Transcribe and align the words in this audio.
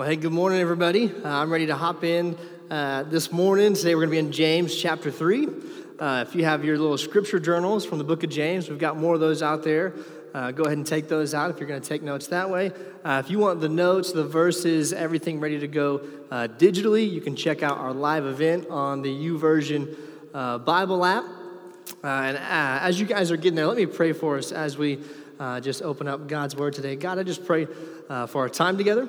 Well, 0.00 0.08
hey, 0.08 0.16
good 0.16 0.32
morning, 0.32 0.60
everybody. 0.62 1.12
Uh, 1.12 1.28
I'm 1.28 1.52
ready 1.52 1.66
to 1.66 1.76
hop 1.76 2.04
in 2.04 2.38
uh, 2.70 3.02
this 3.02 3.30
morning. 3.30 3.74
Today 3.74 3.94
we're 3.94 4.06
going 4.06 4.08
to 4.08 4.22
be 4.22 4.26
in 4.28 4.32
James 4.32 4.74
chapter 4.74 5.10
3. 5.10 5.46
Uh, 5.98 6.24
if 6.26 6.34
you 6.34 6.42
have 6.42 6.64
your 6.64 6.78
little 6.78 6.96
scripture 6.96 7.38
journals 7.38 7.84
from 7.84 7.98
the 7.98 8.04
book 8.04 8.24
of 8.24 8.30
James, 8.30 8.70
we've 8.70 8.78
got 8.78 8.96
more 8.96 9.12
of 9.12 9.20
those 9.20 9.42
out 9.42 9.62
there. 9.62 9.92
Uh, 10.32 10.52
go 10.52 10.62
ahead 10.62 10.78
and 10.78 10.86
take 10.86 11.08
those 11.08 11.34
out 11.34 11.50
if 11.50 11.58
you're 11.58 11.68
going 11.68 11.82
to 11.82 11.86
take 11.86 12.02
notes 12.02 12.28
that 12.28 12.48
way. 12.48 12.72
Uh, 13.04 13.20
if 13.22 13.30
you 13.30 13.38
want 13.38 13.60
the 13.60 13.68
notes, 13.68 14.10
the 14.12 14.24
verses, 14.24 14.94
everything 14.94 15.38
ready 15.38 15.60
to 15.60 15.68
go 15.68 16.00
uh, 16.30 16.48
digitally, 16.56 17.06
you 17.06 17.20
can 17.20 17.36
check 17.36 17.62
out 17.62 17.76
our 17.76 17.92
live 17.92 18.24
event 18.24 18.68
on 18.70 19.02
the 19.02 19.10
YouVersion 19.10 19.94
Bible 20.64 21.04
app. 21.04 21.26
and 22.02 22.38
as 22.38 22.98
you 22.98 23.04
guys 23.04 23.30
are 23.30 23.36
getting 23.36 23.54
there, 23.54 23.66
let 23.66 23.76
me 23.76 23.84
pray 23.84 24.14
for 24.14 24.38
us 24.38 24.50
as 24.50 24.78
we 24.78 24.98
just 25.60 25.82
open 25.82 26.08
up 26.08 26.26
God's 26.26 26.56
word 26.56 26.72
today. 26.72 26.96
God, 26.96 27.18
I 27.18 27.22
just 27.22 27.44
pray 27.44 27.66
for 27.66 28.38
our 28.38 28.48
time 28.48 28.78
together. 28.78 29.06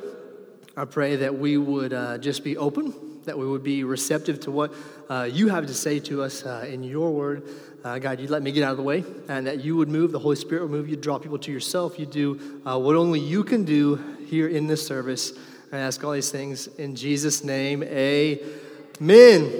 I 0.76 0.86
pray 0.86 1.18
that 1.18 1.38
we 1.38 1.58
would 1.58 1.92
uh, 1.92 2.18
just 2.18 2.46
be 2.46 2.56
open, 2.56 2.94
that 3.26 3.38
we 3.38 3.46
would 3.46 3.64
be 3.64 3.84
receptive 3.84 4.40
to 4.42 4.52
what 4.52 4.74
uh, 5.10 5.28
you 5.30 5.50
have 5.50 5.68
to 5.68 5.74
say 5.74 6.00
to 6.00 6.22
us 6.22 6.46
uh, 6.46 6.66
in 6.68 6.82
your 6.82 7.12
word. 7.12 7.44
Uh, 7.84 8.00
God, 8.00 8.22
you 8.22 8.28
let 8.30 8.42
me 8.42 8.54
get 8.54 8.64
out 8.64 8.72
of 8.72 8.78
the 8.78 8.84
way, 8.84 9.04
and 9.28 9.48
that 9.48 9.66
you 9.66 9.76
would 9.76 9.90
move, 9.90 10.14
the 10.14 10.20
Holy 10.20 10.38
Spirit 10.38 10.62
would 10.62 10.72
move, 10.72 10.88
you 10.88 10.96
draw 10.96 11.20
people 11.20 11.40
to 11.40 11.52
yourself. 11.52 12.00
You 12.00 12.06
do 12.06 12.62
uh, 12.66 12.80
what 12.80 12.96
only 12.96 13.20
you 13.20 13.44
can 13.44 13.66
do 13.66 13.96
here 14.28 14.48
in 14.48 14.68
this 14.68 14.86
service. 14.86 15.34
I 15.74 15.80
ask 15.80 16.02
all 16.06 16.14
these 16.14 16.32
things 16.32 16.68
in 16.68 16.96
Jesus' 16.96 17.44
name. 17.44 17.84
Amen. 17.84 19.52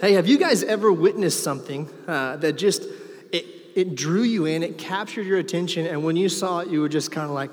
Hey, 0.00 0.12
have 0.14 0.26
you 0.26 0.38
guys 0.38 0.64
ever 0.64 0.90
witnessed 0.92 1.44
something 1.44 1.88
uh, 2.08 2.36
that 2.38 2.54
just 2.54 2.82
it, 3.30 3.44
it 3.76 3.94
drew 3.94 4.22
you 4.22 4.46
in, 4.46 4.64
it 4.64 4.76
captured 4.76 5.26
your 5.26 5.38
attention, 5.38 5.86
and 5.86 6.02
when 6.02 6.16
you 6.16 6.28
saw 6.28 6.60
it, 6.60 6.68
you 6.68 6.80
were 6.80 6.88
just 6.88 7.12
kind 7.12 7.26
of 7.26 7.32
like, 7.32 7.50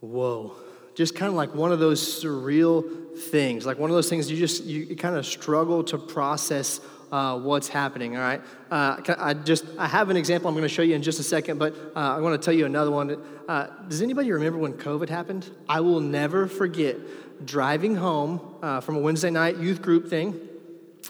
whoa 0.00 0.54
just 0.96 1.14
kind 1.14 1.28
of 1.28 1.34
like 1.34 1.54
one 1.54 1.72
of 1.72 1.78
those 1.78 2.00
surreal 2.00 2.82
things, 3.18 3.66
like 3.66 3.78
one 3.78 3.90
of 3.90 3.94
those 3.94 4.08
things 4.08 4.30
you 4.30 4.36
just 4.38 4.64
you, 4.64 4.96
kind 4.96 5.14
of 5.14 5.26
struggle 5.26 5.84
to 5.84 5.98
process 5.98 6.80
uh, 7.12 7.38
what's 7.38 7.68
happening. 7.68 8.16
All 8.16 8.22
right, 8.22 8.40
uh, 8.70 9.00
I 9.18 9.34
just 9.34 9.66
I 9.78 9.86
have 9.86 10.08
an 10.08 10.16
example 10.16 10.48
I'm 10.48 10.54
going 10.54 10.62
to 10.62 10.68
show 10.68 10.82
you 10.82 10.94
in 10.94 11.02
just 11.02 11.20
a 11.20 11.22
second, 11.22 11.58
but 11.58 11.74
uh, 11.94 12.16
I 12.16 12.20
want 12.20 12.40
to 12.40 12.44
tell 12.44 12.54
you 12.54 12.64
another 12.64 12.90
one. 12.90 13.22
Uh, 13.46 13.66
does 13.88 14.00
anybody 14.00 14.32
remember 14.32 14.58
when 14.58 14.72
COVID 14.72 15.10
happened? 15.10 15.48
I 15.68 15.80
will 15.80 16.00
never 16.00 16.48
forget 16.48 16.96
driving 17.44 17.94
home 17.94 18.56
uh, 18.62 18.80
from 18.80 18.96
a 18.96 18.98
Wednesday 18.98 19.30
night 19.30 19.58
youth 19.58 19.82
group 19.82 20.08
thing, 20.08 20.40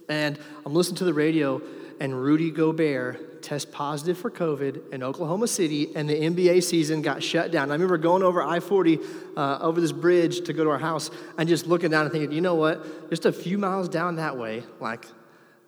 and 0.08 0.36
I'm 0.66 0.74
listening 0.74 0.96
to 0.96 1.04
the 1.04 1.14
radio, 1.14 1.62
and 2.00 2.20
Rudy 2.20 2.50
Gobert 2.50 3.35
test 3.46 3.70
positive 3.70 4.18
for 4.18 4.28
COVID 4.28 4.92
in 4.92 5.04
Oklahoma 5.04 5.46
City, 5.46 5.94
and 5.94 6.10
the 6.10 6.14
NBA 6.14 6.64
season 6.64 7.00
got 7.00 7.22
shut 7.22 7.52
down. 7.52 7.70
I 7.70 7.74
remember 7.74 7.96
going 7.96 8.24
over 8.24 8.42
I 8.42 8.58
40 8.58 8.98
uh, 9.36 9.58
over 9.60 9.80
this 9.80 9.92
bridge 9.92 10.46
to 10.46 10.52
go 10.52 10.64
to 10.64 10.70
our 10.70 10.78
house 10.78 11.12
and 11.38 11.48
just 11.48 11.66
looking 11.66 11.92
down 11.92 12.02
and 12.02 12.12
thinking, 12.12 12.32
you 12.32 12.40
know 12.40 12.56
what? 12.56 13.08
Just 13.08 13.24
a 13.24 13.32
few 13.32 13.56
miles 13.56 13.88
down 13.88 14.16
that 14.16 14.36
way, 14.36 14.64
like, 14.80 15.06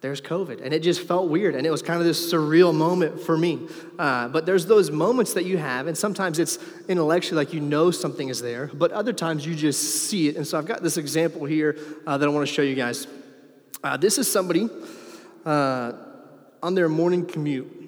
there's 0.01 0.21
COVID. 0.21 0.61
And 0.61 0.75
it 0.75 0.81
just 0.81 1.01
felt 1.01 1.29
weird. 1.29 1.55
And 1.55 1.67
it 1.67 1.71
was 1.71 1.83
kind 1.83 2.01
of 2.01 2.07
this 2.07 2.33
surreal 2.33 2.75
moment 2.75 3.21
for 3.21 3.37
me. 3.37 3.69
Uh, 3.99 4.29
but 4.29 4.45
there's 4.45 4.67
those 4.67 4.91
moments 4.91 5.35
that 5.35 5.45
you 5.45 5.57
have, 5.59 5.87
and 5.87 5.97
sometimes 5.97 6.41
it's 6.41 6.59
intellectually 6.89 7.45
like 7.45 7.55
you 7.55 7.61
know 7.61 7.93
something 7.93 8.29
is 8.29 8.41
there, 8.41 8.71
but 8.75 8.91
other 8.91 9.13
times 9.13 9.47
you 9.47 9.55
just 9.55 10.09
see 10.09 10.29
it. 10.29 10.37
And 10.37 10.45
so 10.45 10.59
I've 10.59 10.67
got 10.67 10.83
this 10.83 10.97
example 10.97 11.47
here 11.47 11.79
uh, 12.07 12.19
that 12.19 12.27
I 12.27 12.29
want 12.29 12.47
to 12.47 12.53
show 12.53 12.63
you 12.63 12.75
guys. 12.75 13.07
Uh, 13.85 13.97
this 13.97 14.19
is 14.19 14.31
somebody 14.31 14.69
uh, 15.47 15.93
on 16.63 16.75
their 16.75 16.89
morning 16.89 17.27
commute. 17.27 17.79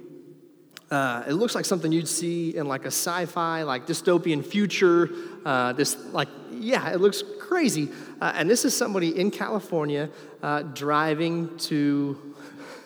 Uh, 0.91 1.23
it 1.29 1.35
looks 1.35 1.55
like 1.55 1.65
something 1.65 1.93
you'd 1.93 2.09
see 2.09 2.57
in 2.57 2.67
like 2.67 2.83
a 2.85 2.89
sci-fi, 2.89 3.63
like 3.63 3.87
dystopian 3.87 4.45
future. 4.45 5.09
Uh, 5.45 5.73
this, 5.73 5.97
like, 6.13 6.29
yeah, 6.51 6.91
it 6.91 7.01
looks 7.01 7.23
crazy. 7.41 7.89
Uh, 8.21 8.33
and 8.35 8.51
this 8.51 8.65
is 8.65 8.77
somebody 8.77 9.19
in 9.19 9.31
California 9.31 10.11
uh, 10.43 10.63
driving 10.63 11.57
to 11.59 12.35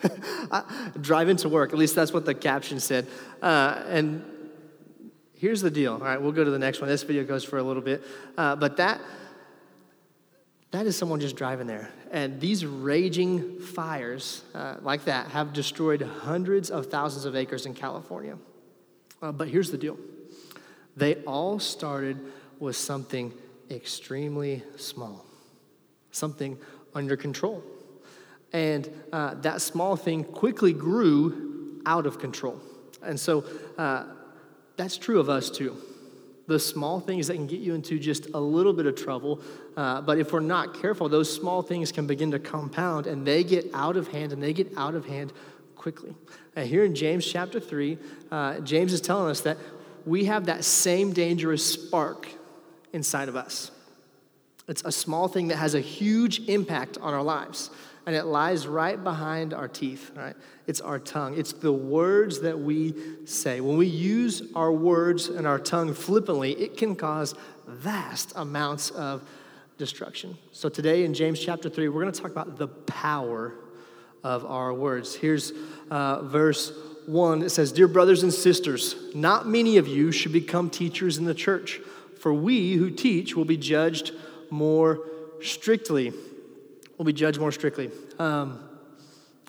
uh, 0.51 0.61
driving 1.01 1.35
to 1.37 1.49
work. 1.49 1.73
At 1.73 1.79
least 1.79 1.95
that's 1.95 2.13
what 2.13 2.25
the 2.25 2.35
caption 2.35 2.79
said. 2.79 3.07
Uh, 3.41 3.81
and 3.87 4.23
here's 5.33 5.61
the 5.61 5.71
deal. 5.71 5.93
All 5.93 5.99
right, 5.99 6.21
we'll 6.21 6.31
go 6.31 6.43
to 6.43 6.51
the 6.51 6.59
next 6.59 6.81
one. 6.81 6.89
This 6.89 7.01
video 7.01 7.23
goes 7.23 7.43
for 7.43 7.57
a 7.57 7.63
little 7.63 7.81
bit, 7.81 8.03
but 8.35 8.77
that 8.77 9.01
that 10.71 10.85
is 10.85 10.97
someone 10.97 11.19
just 11.19 11.35
driving 11.35 11.67
there. 11.67 11.89
And 12.11 12.39
these 12.39 12.65
raging 12.65 13.59
fires 13.59 14.43
uh, 14.53 14.75
like 14.81 15.05
that 15.05 15.27
have 15.27 15.53
destroyed 15.53 16.01
hundreds 16.01 16.69
of 16.69 16.87
thousands 16.87 17.25
of 17.25 17.35
acres 17.35 17.65
in 17.65 17.73
California. 17.73 18.37
Uh, 19.21 19.31
but 19.31 19.47
here's 19.47 19.71
the 19.71 19.77
deal 19.77 19.97
they 20.97 21.15
all 21.23 21.59
started 21.59 22.19
with 22.59 22.75
something 22.75 23.33
extremely 23.69 24.63
small, 24.77 25.25
something 26.11 26.57
under 26.93 27.17
control. 27.17 27.63
And 28.53 28.89
uh, 29.11 29.33
that 29.35 29.61
small 29.61 29.95
thing 29.95 30.23
quickly 30.23 30.71
grew 30.71 31.81
out 31.85 32.05
of 32.05 32.19
control. 32.19 32.61
And 33.03 33.19
so 33.19 33.43
uh, 33.77 34.05
that's 34.77 34.97
true 34.97 35.19
of 35.19 35.29
us 35.29 35.49
too 35.49 35.77
the 36.47 36.59
small 36.59 36.99
things 36.99 37.27
that 37.27 37.35
can 37.35 37.47
get 37.47 37.59
you 37.59 37.73
into 37.73 37.99
just 37.99 38.27
a 38.33 38.39
little 38.39 38.73
bit 38.73 38.85
of 38.85 38.95
trouble. 38.95 39.41
Uh, 39.75 40.01
but 40.01 40.17
if 40.17 40.31
we're 40.31 40.39
not 40.39 40.79
careful, 40.79 41.09
those 41.09 41.31
small 41.31 41.61
things 41.61 41.91
can 41.91 42.07
begin 42.07 42.31
to 42.31 42.39
compound 42.39 43.07
and 43.07 43.25
they 43.25 43.43
get 43.43 43.69
out 43.73 43.97
of 43.97 44.07
hand 44.07 44.31
and 44.31 44.41
they 44.41 44.53
get 44.53 44.71
out 44.77 44.95
of 44.95 45.05
hand 45.05 45.33
quickly. 45.75 46.15
And 46.55 46.67
here 46.67 46.85
in 46.85 46.95
James 46.95 47.25
chapter 47.25 47.59
3, 47.59 47.97
uh, 48.31 48.59
James 48.59 48.93
is 48.93 49.01
telling 49.01 49.29
us 49.29 49.41
that 49.41 49.57
we 50.05 50.25
have 50.25 50.45
that 50.45 50.63
same 50.63 51.11
dangerous 51.11 51.65
spark 51.65 52.27
inside 52.93 53.27
of 53.27 53.35
us. 53.35 53.71
It's 54.67 54.83
a 54.85 54.91
small 54.91 55.27
thing 55.27 55.49
that 55.49 55.57
has 55.57 55.75
a 55.75 55.81
huge 55.81 56.47
impact 56.47 56.97
on 56.99 57.13
our 57.13 57.23
lives 57.23 57.69
and 58.05 58.15
it 58.15 58.25
lies 58.25 58.67
right 58.67 59.03
behind 59.03 59.53
our 59.53 59.67
teeth, 59.67 60.11
right? 60.15 60.35
It's 60.67 60.79
our 60.79 60.99
tongue. 60.99 61.37
It's 61.37 61.53
the 61.53 61.71
words 61.71 62.41
that 62.41 62.59
we 62.59 62.93
say. 63.25 63.61
When 63.61 63.77
we 63.77 63.87
use 63.87 64.43
our 64.55 64.71
words 64.71 65.27
and 65.27 65.47
our 65.47 65.57
tongue 65.57 65.93
flippantly, 65.93 66.51
it 66.53 66.77
can 66.77 66.95
cause 66.95 67.33
vast 67.67 68.33
amounts 68.35 68.91
of 68.91 69.27
destruction. 69.77 70.37
So 70.51 70.69
today 70.69 71.05
in 71.05 71.13
James 71.13 71.39
chapter 71.39 71.69
3, 71.69 71.89
we're 71.89 72.01
going 72.01 72.13
to 72.13 72.21
talk 72.21 72.31
about 72.31 72.57
the 72.57 72.67
power 72.67 73.55
of 74.23 74.45
our 74.45 74.73
words. 74.73 75.15
Here's 75.15 75.51
uh, 75.91 76.21
verse 76.23 76.71
1. 77.05 77.43
It 77.43 77.49
says, 77.49 77.71
Dear 77.71 77.87
brothers 77.87 78.23
and 78.23 78.33
sisters, 78.33 78.95
not 79.13 79.47
many 79.47 79.77
of 79.77 79.87
you 79.87 80.11
should 80.11 80.33
become 80.33 80.69
teachers 80.69 81.17
in 81.17 81.25
the 81.25 81.33
church, 81.33 81.79
for 82.19 82.33
we 82.33 82.73
who 82.73 82.89
teach 82.89 83.35
will 83.35 83.45
be 83.45 83.57
judged 83.57 84.11
more 84.49 85.01
strictly 85.41 86.13
will 86.97 87.05
be 87.05 87.13
judged 87.13 87.39
more 87.39 87.51
strictly. 87.51 87.91
Um, 88.19 88.64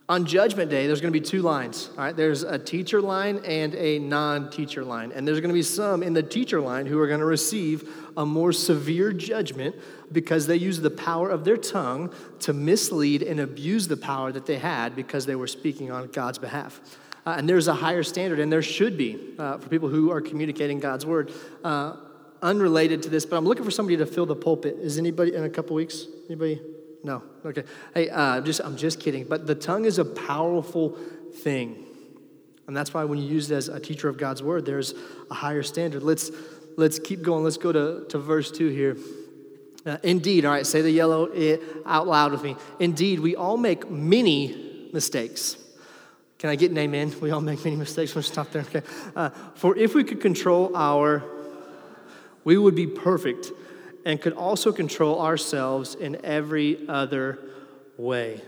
on 0.08 0.24
Judgment 0.24 0.70
Day, 0.70 0.86
there's 0.86 1.00
going 1.00 1.12
to 1.12 1.18
be 1.18 1.24
two 1.24 1.42
lines. 1.42 1.90
All 1.98 2.04
right, 2.04 2.16
there's 2.16 2.44
a 2.44 2.58
teacher 2.58 3.00
line 3.00 3.40
and 3.44 3.74
a 3.74 3.98
non-teacher 3.98 4.84
line, 4.84 5.10
and 5.10 5.26
there's 5.26 5.40
going 5.40 5.48
to 5.48 5.54
be 5.54 5.62
some 5.62 6.02
in 6.02 6.12
the 6.12 6.22
teacher 6.22 6.60
line 6.60 6.86
who 6.86 7.00
are 7.00 7.08
going 7.08 7.20
to 7.20 7.26
receive 7.26 7.88
a 8.16 8.24
more 8.24 8.52
severe 8.52 9.12
judgment 9.12 9.74
because 10.12 10.46
they 10.46 10.56
used 10.56 10.82
the 10.82 10.90
power 10.90 11.28
of 11.28 11.44
their 11.44 11.56
tongue 11.56 12.14
to 12.40 12.52
mislead 12.52 13.22
and 13.22 13.40
abuse 13.40 13.88
the 13.88 13.96
power 13.96 14.30
that 14.30 14.46
they 14.46 14.58
had 14.58 14.94
because 14.94 15.26
they 15.26 15.34
were 15.34 15.48
speaking 15.48 15.90
on 15.90 16.06
God's 16.08 16.38
behalf. 16.38 16.80
Uh, 17.26 17.34
and 17.38 17.48
there's 17.48 17.66
a 17.66 17.74
higher 17.74 18.04
standard, 18.04 18.38
and 18.38 18.52
there 18.52 18.62
should 18.62 18.96
be 18.96 19.34
uh, 19.40 19.58
for 19.58 19.68
people 19.68 19.88
who 19.88 20.12
are 20.12 20.20
communicating 20.20 20.78
God's 20.78 21.04
word. 21.04 21.32
Uh, 21.64 21.96
unrelated 22.42 23.02
to 23.02 23.08
this, 23.08 23.26
but 23.26 23.36
I'm 23.36 23.44
looking 23.44 23.64
for 23.64 23.72
somebody 23.72 23.96
to 23.96 24.06
fill 24.06 24.26
the 24.26 24.36
pulpit. 24.36 24.76
Is 24.78 24.98
anybody 24.98 25.34
in 25.34 25.42
a 25.42 25.50
couple 25.50 25.74
weeks? 25.74 26.06
Anybody? 26.26 26.60
No. 27.04 27.22
Okay. 27.44 27.64
Hey, 27.94 28.08
uh, 28.08 28.40
just 28.40 28.60
I'm 28.60 28.76
just 28.76 29.00
kidding. 29.00 29.24
But 29.24 29.46
the 29.46 29.54
tongue 29.54 29.84
is 29.84 29.98
a 29.98 30.04
powerful 30.04 30.96
thing, 31.36 31.84
and 32.66 32.76
that's 32.76 32.92
why 32.92 33.04
when 33.04 33.18
you 33.18 33.28
use 33.28 33.50
it 33.50 33.54
as 33.54 33.68
a 33.68 33.78
teacher 33.78 34.08
of 34.08 34.16
God's 34.18 34.42
word, 34.42 34.66
there's 34.66 34.94
a 35.30 35.34
higher 35.34 35.62
standard. 35.62 36.02
Let's 36.02 36.30
let's 36.76 36.98
keep 36.98 37.22
going. 37.22 37.44
Let's 37.44 37.58
go 37.58 37.72
to, 37.72 38.06
to 38.08 38.18
verse 38.18 38.50
two 38.50 38.68
here. 38.68 38.96
Uh, 39.84 39.98
indeed, 40.02 40.44
all 40.44 40.52
right. 40.52 40.66
Say 40.66 40.82
the 40.82 40.90
yellow 40.90 41.24
it 41.24 41.62
out 41.86 42.08
loud 42.08 42.32
with 42.32 42.42
me. 42.42 42.56
Indeed, 42.80 43.20
we 43.20 43.36
all 43.36 43.56
make 43.56 43.88
many 43.88 44.90
mistakes. 44.92 45.56
Can 46.38 46.50
I 46.50 46.56
get 46.56 46.70
an 46.70 46.78
amen? 46.78 47.14
We 47.20 47.30
all 47.30 47.40
make 47.40 47.64
many 47.64 47.76
mistakes. 47.76 48.14
We'll 48.14 48.22
stop 48.22 48.50
there. 48.50 48.62
Okay. 48.62 48.82
Uh, 49.14 49.30
for 49.54 49.76
if 49.76 49.94
we 49.94 50.04
could 50.04 50.20
control 50.20 50.76
our, 50.76 51.22
we 52.44 52.58
would 52.58 52.74
be 52.74 52.86
perfect 52.86 53.52
and 54.06 54.20
could 54.20 54.34
also 54.34 54.70
control 54.70 55.20
ourselves 55.20 55.96
in 55.96 56.24
every 56.24 56.88
other 56.88 57.40
way. 57.98 58.40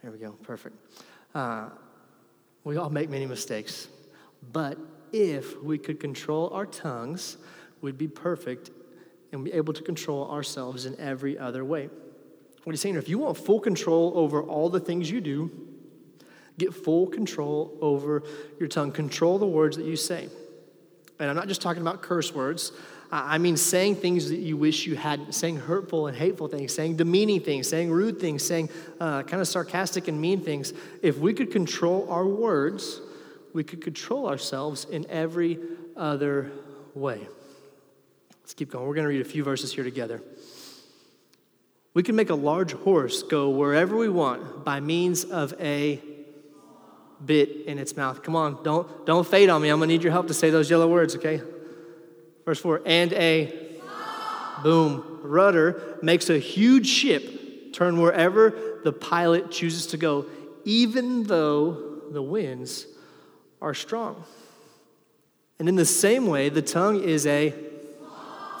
Here 0.00 0.12
we 0.12 0.18
go, 0.18 0.30
perfect. 0.44 0.76
Uh, 1.34 1.68
we 2.62 2.76
all 2.76 2.90
make 2.90 3.10
many 3.10 3.26
mistakes, 3.26 3.88
but 4.52 4.78
if 5.12 5.60
we 5.60 5.78
could 5.78 5.98
control 5.98 6.48
our 6.50 6.64
tongues, 6.64 7.38
we'd 7.80 7.98
be 7.98 8.06
perfect 8.06 8.70
and 9.32 9.44
be 9.44 9.52
able 9.52 9.72
to 9.72 9.82
control 9.82 10.30
ourselves 10.30 10.86
in 10.86 10.98
every 11.00 11.36
other 11.36 11.64
way. 11.64 11.90
What 12.62 12.72
he's 12.72 12.80
saying, 12.80 12.94
if 12.94 13.08
you 13.08 13.18
want 13.18 13.36
full 13.36 13.58
control 13.58 14.12
over 14.14 14.44
all 14.44 14.70
the 14.70 14.80
things 14.80 15.10
you 15.10 15.20
do, 15.20 15.50
get 16.56 16.72
full 16.72 17.08
control 17.08 17.76
over 17.80 18.22
your 18.60 18.68
tongue. 18.68 18.92
Control 18.92 19.40
the 19.40 19.46
words 19.46 19.76
that 19.76 19.86
you 19.86 19.96
say. 19.96 20.28
And 21.18 21.28
I'm 21.28 21.36
not 21.36 21.48
just 21.48 21.60
talking 21.60 21.82
about 21.82 22.02
curse 22.02 22.34
words. 22.34 22.72
I 23.10 23.38
mean 23.38 23.56
saying 23.56 23.96
things 23.96 24.28
that 24.28 24.38
you 24.38 24.56
wish 24.56 24.86
you 24.86 24.94
hadn't, 24.94 25.32
saying 25.32 25.56
hurtful 25.56 26.08
and 26.08 26.16
hateful 26.16 26.46
things, 26.46 26.74
saying 26.74 26.96
demeaning 26.96 27.40
things, 27.40 27.66
saying 27.66 27.90
rude 27.90 28.20
things, 28.20 28.44
saying 28.44 28.68
uh, 29.00 29.22
kind 29.22 29.40
of 29.40 29.48
sarcastic 29.48 30.08
and 30.08 30.20
mean 30.20 30.42
things. 30.42 30.74
If 31.02 31.16
we 31.18 31.32
could 31.32 31.50
control 31.50 32.06
our 32.10 32.26
words, 32.26 33.00
we 33.54 33.64
could 33.64 33.82
control 33.82 34.28
ourselves 34.28 34.84
in 34.84 35.06
every 35.08 35.58
other 35.96 36.52
way. 36.94 37.26
Let's 38.42 38.52
keep 38.54 38.70
going. 38.70 38.86
We're 38.86 38.94
going 38.94 39.04
to 39.04 39.08
read 39.08 39.22
a 39.22 39.28
few 39.28 39.42
verses 39.42 39.72
here 39.72 39.84
together. 39.84 40.22
We 41.94 42.02
can 42.02 42.14
make 42.14 42.30
a 42.30 42.34
large 42.34 42.72
horse 42.72 43.22
go 43.22 43.48
wherever 43.50 43.96
we 43.96 44.08
want 44.08 44.64
by 44.64 44.80
means 44.80 45.24
of 45.24 45.54
a 45.60 46.00
bit 47.24 47.66
in 47.66 47.78
its 47.78 47.96
mouth. 47.96 48.22
Come 48.22 48.36
on, 48.36 48.62
don't, 48.62 49.06
don't 49.06 49.26
fade 49.26 49.48
on 49.48 49.60
me. 49.62 49.68
I'm 49.68 49.78
going 49.78 49.88
to 49.88 49.94
need 49.94 50.02
your 50.02 50.12
help 50.12 50.28
to 50.28 50.34
say 50.34 50.50
those 50.50 50.70
yellow 50.70 50.88
words, 50.88 51.16
okay? 51.16 51.42
Verse 52.44 52.60
4 52.60 52.82
and 52.86 53.12
a 53.12 53.68
boom 54.62 55.20
rudder 55.22 55.98
makes 56.02 56.30
a 56.30 56.38
huge 56.38 56.86
ship 56.86 57.72
turn 57.72 58.00
wherever 58.00 58.80
the 58.84 58.92
pilot 58.92 59.50
chooses 59.50 59.86
to 59.88 59.96
go, 59.96 60.26
even 60.64 61.24
though 61.24 62.00
the 62.10 62.22
winds 62.22 62.86
are 63.60 63.74
strong. 63.74 64.24
And 65.58 65.68
in 65.68 65.76
the 65.76 65.84
same 65.84 66.26
way, 66.26 66.48
the 66.48 66.62
tongue 66.62 67.02
is 67.02 67.26
a 67.26 67.52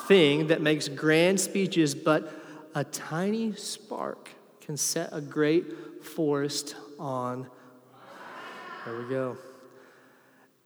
thing 0.06 0.48
that 0.48 0.60
makes 0.60 0.88
grand 0.88 1.40
speeches, 1.40 1.94
but 1.94 2.32
a 2.74 2.84
tiny 2.84 3.54
spark 3.54 4.30
can 4.60 4.76
set 4.76 5.10
a 5.12 5.20
great 5.20 6.04
forest 6.04 6.74
on. 6.98 7.46
There 8.88 8.96
we 8.96 9.04
go. 9.04 9.36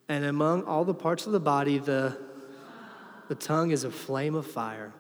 And 0.09 0.25
among 0.25 0.63
all 0.63 0.85
the 0.85 0.95
parts 0.95 1.27
of 1.27 1.33
the 1.33 1.41
body, 1.41 1.79
the, 1.79 2.17
the 3.27 3.35
tongue 3.35 3.73
is 3.73 3.83
a 3.83 3.91
flame 3.91 4.37
of 4.37 4.47
fire. 4.47 4.93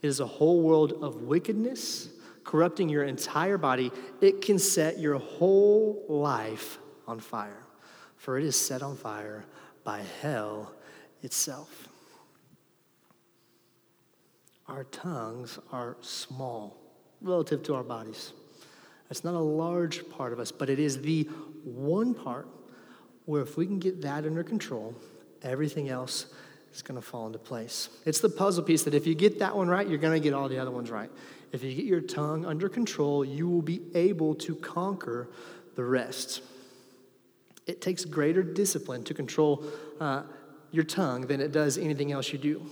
It 0.00 0.06
is 0.06 0.20
a 0.20 0.26
whole 0.26 0.62
world 0.62 0.94
of 1.02 1.20
wickedness, 1.20 2.08
corrupting 2.44 2.88
your 2.88 3.04
entire 3.04 3.58
body. 3.58 3.92
It 4.22 4.40
can 4.40 4.58
set 4.58 4.98
your 4.98 5.18
whole 5.18 6.02
life 6.08 6.78
on 7.06 7.20
fire, 7.20 7.62
for 8.16 8.38
it 8.38 8.44
is 8.44 8.56
set 8.56 8.82
on 8.82 8.96
fire 8.96 9.44
by 9.84 10.00
hell 10.22 10.72
itself. 11.22 11.88
Our 14.66 14.84
tongues 14.84 15.58
are 15.72 15.98
small 16.00 16.78
relative 17.20 17.62
to 17.64 17.74
our 17.74 17.84
bodies. 17.84 18.32
It's 19.10 19.24
not 19.24 19.34
a 19.34 19.38
large 19.38 20.08
part 20.08 20.32
of 20.32 20.40
us, 20.40 20.50
but 20.50 20.70
it 20.70 20.78
is 20.78 21.02
the 21.02 21.24
one 21.64 22.14
part 22.14 22.48
where 23.26 23.42
if 23.42 23.56
we 23.56 23.66
can 23.66 23.78
get 23.78 24.02
that 24.02 24.24
under 24.24 24.42
control, 24.42 24.94
everything 25.42 25.88
else 25.88 26.26
is 26.74 26.82
going 26.82 27.00
to 27.00 27.06
fall 27.06 27.26
into 27.26 27.38
place. 27.38 27.88
It's 28.04 28.20
the 28.20 28.28
puzzle 28.28 28.64
piece 28.64 28.82
that 28.84 28.94
if 28.94 29.06
you 29.06 29.14
get 29.14 29.38
that 29.38 29.56
one 29.56 29.68
right, 29.68 29.86
you're 29.86 29.98
going 29.98 30.20
to 30.20 30.22
get 30.22 30.34
all 30.34 30.48
the 30.48 30.58
other 30.58 30.70
ones 30.70 30.90
right. 30.90 31.10
If 31.52 31.62
you 31.62 31.74
get 31.74 31.84
your 31.84 32.00
tongue 32.00 32.46
under 32.46 32.68
control, 32.68 33.24
you 33.24 33.48
will 33.48 33.62
be 33.62 33.82
able 33.94 34.34
to 34.36 34.54
conquer 34.56 35.28
the 35.76 35.84
rest. 35.84 36.42
It 37.66 37.80
takes 37.80 38.04
greater 38.04 38.42
discipline 38.42 39.04
to 39.04 39.14
control 39.14 39.64
uh, 40.00 40.22
your 40.70 40.84
tongue 40.84 41.26
than 41.26 41.40
it 41.40 41.52
does 41.52 41.76
anything 41.78 42.10
else 42.10 42.32
you 42.32 42.38
do. 42.38 42.66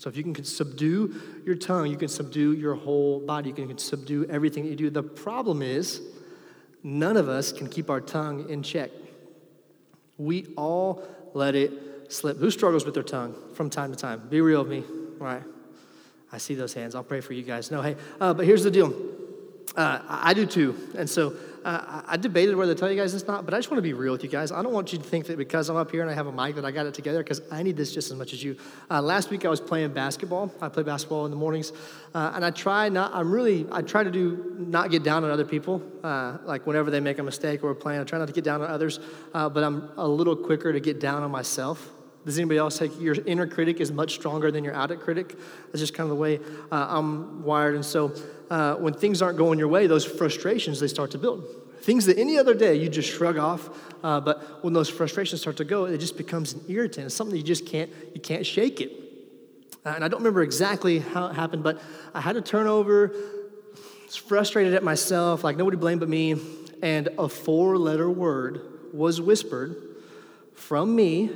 So 0.00 0.08
if 0.08 0.16
you 0.16 0.24
can 0.24 0.44
subdue 0.44 1.14
your 1.44 1.54
tongue, 1.54 1.86
you 1.90 1.96
can 1.96 2.08
subdue 2.08 2.52
your 2.52 2.74
whole 2.74 3.20
body. 3.20 3.50
You 3.50 3.66
can 3.66 3.78
subdue 3.78 4.26
everything 4.28 4.64
that 4.64 4.70
you 4.70 4.76
do. 4.76 4.90
The 4.90 5.02
problem 5.02 5.62
is, 5.62 6.00
none 6.82 7.16
of 7.16 7.28
us 7.28 7.52
can 7.52 7.68
keep 7.68 7.90
our 7.90 8.00
tongue 8.00 8.48
in 8.48 8.62
check. 8.62 8.90
We 10.18 10.46
all 10.56 11.06
let 11.34 11.54
it 11.54 12.12
slip. 12.12 12.38
Who 12.38 12.50
struggles 12.50 12.84
with 12.84 12.94
their 12.94 13.02
tongue 13.02 13.34
from 13.54 13.70
time 13.70 13.90
to 13.90 13.96
time? 13.96 14.28
Be 14.28 14.40
real 14.40 14.62
with 14.62 14.70
me. 14.70 14.84
All 15.20 15.26
right. 15.26 15.42
I 16.32 16.38
see 16.38 16.54
those 16.54 16.74
hands. 16.74 16.94
I'll 16.94 17.04
pray 17.04 17.20
for 17.20 17.32
you 17.32 17.42
guys. 17.42 17.70
No, 17.70 17.80
hey, 17.80 17.96
uh, 18.20 18.34
but 18.34 18.44
here's 18.44 18.64
the 18.64 18.70
deal. 18.70 18.92
Uh, 19.76 20.00
I 20.08 20.34
do 20.34 20.46
too. 20.46 20.76
And 20.96 21.08
so 21.08 21.34
uh, 21.64 22.02
I 22.06 22.16
debated 22.16 22.54
whether 22.56 22.74
to 22.74 22.78
tell 22.78 22.90
you 22.90 23.00
guys 23.00 23.12
this 23.12 23.26
not, 23.26 23.44
but 23.44 23.54
I 23.54 23.58
just 23.58 23.70
want 23.70 23.78
to 23.78 23.82
be 23.82 23.92
real 23.92 24.12
with 24.12 24.22
you 24.22 24.28
guys. 24.28 24.52
I 24.52 24.62
don't 24.62 24.72
want 24.72 24.92
you 24.92 24.98
to 24.98 25.04
think 25.04 25.26
that 25.26 25.38
because 25.38 25.70
I'm 25.70 25.76
up 25.76 25.90
here 25.90 26.02
and 26.02 26.10
I 26.10 26.14
have 26.14 26.26
a 26.26 26.32
mic 26.32 26.56
that 26.56 26.64
I 26.64 26.70
got 26.70 26.86
it 26.86 26.94
together 26.94 27.22
because 27.22 27.40
I 27.50 27.62
need 27.62 27.76
this 27.76 27.92
just 27.92 28.10
as 28.10 28.16
much 28.16 28.32
as 28.32 28.42
you. 28.42 28.56
Uh, 28.90 29.00
last 29.00 29.30
week 29.30 29.44
I 29.44 29.48
was 29.48 29.60
playing 29.60 29.92
basketball. 29.92 30.52
I 30.60 30.68
play 30.68 30.82
basketball 30.82 31.24
in 31.24 31.30
the 31.30 31.36
mornings, 31.36 31.72
uh, 32.14 32.32
and 32.34 32.44
I 32.44 32.50
try 32.50 32.88
not. 32.88 33.14
I'm 33.14 33.32
really. 33.32 33.66
I 33.72 33.82
try 33.82 34.04
to 34.04 34.10
do 34.10 34.54
not 34.58 34.90
get 34.90 35.02
down 35.02 35.24
on 35.24 35.30
other 35.30 35.44
people. 35.46 35.82
Uh, 36.02 36.38
like 36.44 36.66
whenever 36.66 36.90
they 36.90 37.00
make 37.00 37.18
a 37.18 37.22
mistake 37.22 37.64
or 37.64 37.70
a 37.70 37.74
plan, 37.74 38.00
I 38.00 38.04
try 38.04 38.18
not 38.18 38.28
to 38.28 38.34
get 38.34 38.44
down 38.44 38.60
on 38.60 38.68
others. 38.68 39.00
Uh, 39.32 39.48
but 39.48 39.64
I'm 39.64 39.90
a 39.96 40.06
little 40.06 40.36
quicker 40.36 40.72
to 40.72 40.80
get 40.80 41.00
down 41.00 41.22
on 41.22 41.30
myself. 41.30 41.93
Does 42.24 42.38
anybody 42.38 42.58
else 42.58 42.78
take 42.78 42.98
your 43.00 43.14
inner 43.26 43.46
critic 43.46 43.80
is 43.80 43.92
much 43.92 44.14
stronger 44.14 44.50
than 44.50 44.64
your 44.64 44.74
outer 44.74 44.96
critic? 44.96 45.36
That's 45.66 45.80
just 45.80 45.94
kind 45.94 46.04
of 46.04 46.16
the 46.16 46.20
way 46.20 46.40
uh, 46.72 46.86
I'm 46.88 47.42
wired. 47.42 47.74
And 47.74 47.84
so 47.84 48.14
uh, 48.50 48.76
when 48.76 48.94
things 48.94 49.20
aren't 49.20 49.36
going 49.36 49.58
your 49.58 49.68
way, 49.68 49.86
those 49.86 50.04
frustrations 50.04 50.80
they 50.80 50.88
start 50.88 51.10
to 51.10 51.18
build. 51.18 51.44
Things 51.82 52.06
that 52.06 52.18
any 52.18 52.38
other 52.38 52.54
day 52.54 52.76
you 52.76 52.88
just 52.88 53.10
shrug 53.10 53.36
off, 53.36 53.68
uh, 54.02 54.18
but 54.20 54.64
when 54.64 54.72
those 54.72 54.88
frustrations 54.88 55.42
start 55.42 55.58
to 55.58 55.64
go, 55.64 55.84
it 55.84 55.98
just 55.98 56.16
becomes 56.16 56.54
an 56.54 56.62
irritant. 56.66 57.06
It's 57.06 57.14
something 57.14 57.36
you 57.36 57.42
just 57.42 57.66
can't 57.66 57.90
you 58.14 58.20
can't 58.22 58.46
shake 58.46 58.80
it. 58.80 58.90
Uh, 59.84 59.90
and 59.90 60.02
I 60.02 60.08
don't 60.08 60.20
remember 60.20 60.42
exactly 60.42 61.00
how 61.00 61.26
it 61.26 61.34
happened, 61.34 61.62
but 61.62 61.82
I 62.14 62.22
had 62.22 62.36
a 62.36 62.40
turnover. 62.40 63.12
Was 64.06 64.16
frustrated 64.16 64.72
at 64.72 64.82
myself, 64.82 65.44
like 65.44 65.58
nobody 65.58 65.76
blamed 65.76 66.00
but 66.00 66.08
me, 66.08 66.36
and 66.80 67.08
a 67.18 67.28
four-letter 67.28 68.08
word 68.08 68.62
was 68.94 69.20
whispered 69.20 69.76
from 70.54 70.94
me 70.94 71.30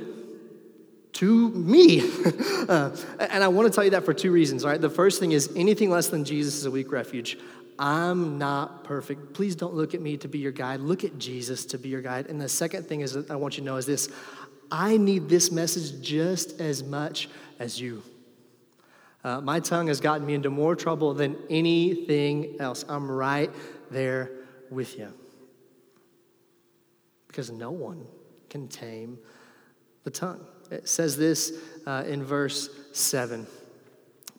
to 1.19 1.49
me. 1.49 1.99
uh, 2.69 2.95
and 3.19 3.43
I 3.43 3.49
want 3.49 3.67
to 3.67 3.75
tell 3.75 3.83
you 3.83 3.89
that 3.89 4.05
for 4.05 4.13
two 4.13 4.31
reasons, 4.31 4.63
all 4.63 4.71
right? 4.71 4.79
The 4.79 4.89
first 4.89 5.19
thing 5.19 5.33
is 5.33 5.51
anything 5.53 5.89
less 5.89 6.07
than 6.07 6.23
Jesus 6.23 6.55
is 6.55 6.65
a 6.65 6.71
weak 6.71 6.93
refuge. 6.93 7.37
I'm 7.77 8.37
not 8.37 8.85
perfect. 8.85 9.33
Please 9.33 9.53
don't 9.55 9.73
look 9.73 9.93
at 9.93 9.99
me 9.99 10.15
to 10.15 10.29
be 10.29 10.39
your 10.39 10.53
guide. 10.53 10.79
Look 10.79 11.03
at 11.03 11.17
Jesus 11.17 11.65
to 11.67 11.77
be 11.77 11.89
your 11.89 12.01
guide. 12.01 12.27
And 12.27 12.39
the 12.39 12.47
second 12.47 12.87
thing 12.87 13.01
is 13.01 13.17
I 13.29 13.35
want 13.35 13.57
you 13.57 13.61
to 13.61 13.65
know 13.65 13.75
is 13.75 13.85
this 13.85 14.09
I 14.71 14.95
need 14.95 15.27
this 15.27 15.51
message 15.51 16.01
just 16.01 16.61
as 16.61 16.83
much 16.83 17.27
as 17.59 17.81
you. 17.81 18.01
Uh, 19.21 19.41
my 19.41 19.59
tongue 19.59 19.87
has 19.87 19.99
gotten 19.99 20.25
me 20.25 20.35
into 20.35 20.49
more 20.49 20.73
trouble 20.73 21.13
than 21.13 21.35
anything 21.49 22.55
else. 22.61 22.85
I'm 22.87 23.11
right 23.11 23.51
there 23.91 24.31
with 24.69 24.97
you. 24.97 25.11
Because 27.27 27.51
no 27.51 27.71
one 27.71 28.05
can 28.49 28.69
tame 28.69 29.17
the 30.05 30.11
tongue. 30.11 30.45
It 30.71 30.87
says 30.87 31.17
this 31.17 31.53
uh, 31.85 32.03
in 32.07 32.23
verse 32.23 32.69
7. 32.93 33.47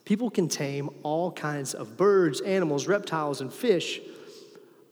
People 0.04 0.30
can 0.30 0.48
tame 0.48 0.90
all 1.02 1.30
kinds 1.30 1.74
of 1.74 1.96
birds, 1.96 2.40
animals, 2.40 2.86
reptiles, 2.86 3.40
and 3.40 3.52
fish, 3.52 4.00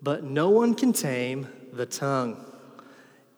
but 0.03 0.23
no 0.23 0.51
one 0.51 0.75
can 0.75 0.93
tame 0.93 1.49
the 1.73 1.87
tongue. 1.87 2.45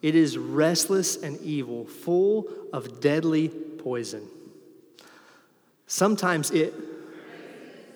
It 0.03 0.15
is 0.15 0.39
restless 0.39 1.23
and 1.23 1.41
evil, 1.41 1.87
full 1.87 2.49
of 2.73 3.01
deadly 3.01 3.49
poison. 3.49 4.27
Sometimes 5.87 6.51
it, 6.51 6.73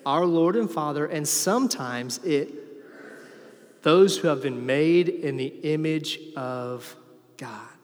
our 0.05 0.25
Lord 0.25 0.55
and 0.55 0.69
Father, 0.69 1.05
and 1.05 1.27
sometimes 1.27 2.19
it, 2.23 3.83
those 3.83 4.17
who 4.17 4.27
have 4.27 4.41
been 4.41 4.65
made 4.65 5.09
in 5.09 5.37
the 5.37 5.47
image 5.63 6.19
of 6.35 6.95
God. 7.37 7.74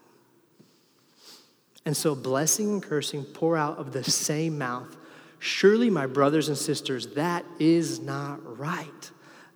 And 1.86 1.98
so 1.98 2.16
blessing 2.16 2.70
and 2.70 2.84
cursing 2.84 3.24
pour 3.24 3.58
out 3.58 3.78
of 3.78 3.92
the 3.92 4.04
same 4.04 4.58
mouth. 4.58 4.96
Surely, 5.40 5.90
my 5.90 6.06
brothers 6.06 6.48
and 6.48 6.58
sisters, 6.58 7.08
that 7.16 7.44
is 7.60 8.00
not 8.00 8.60
right. 8.60 9.12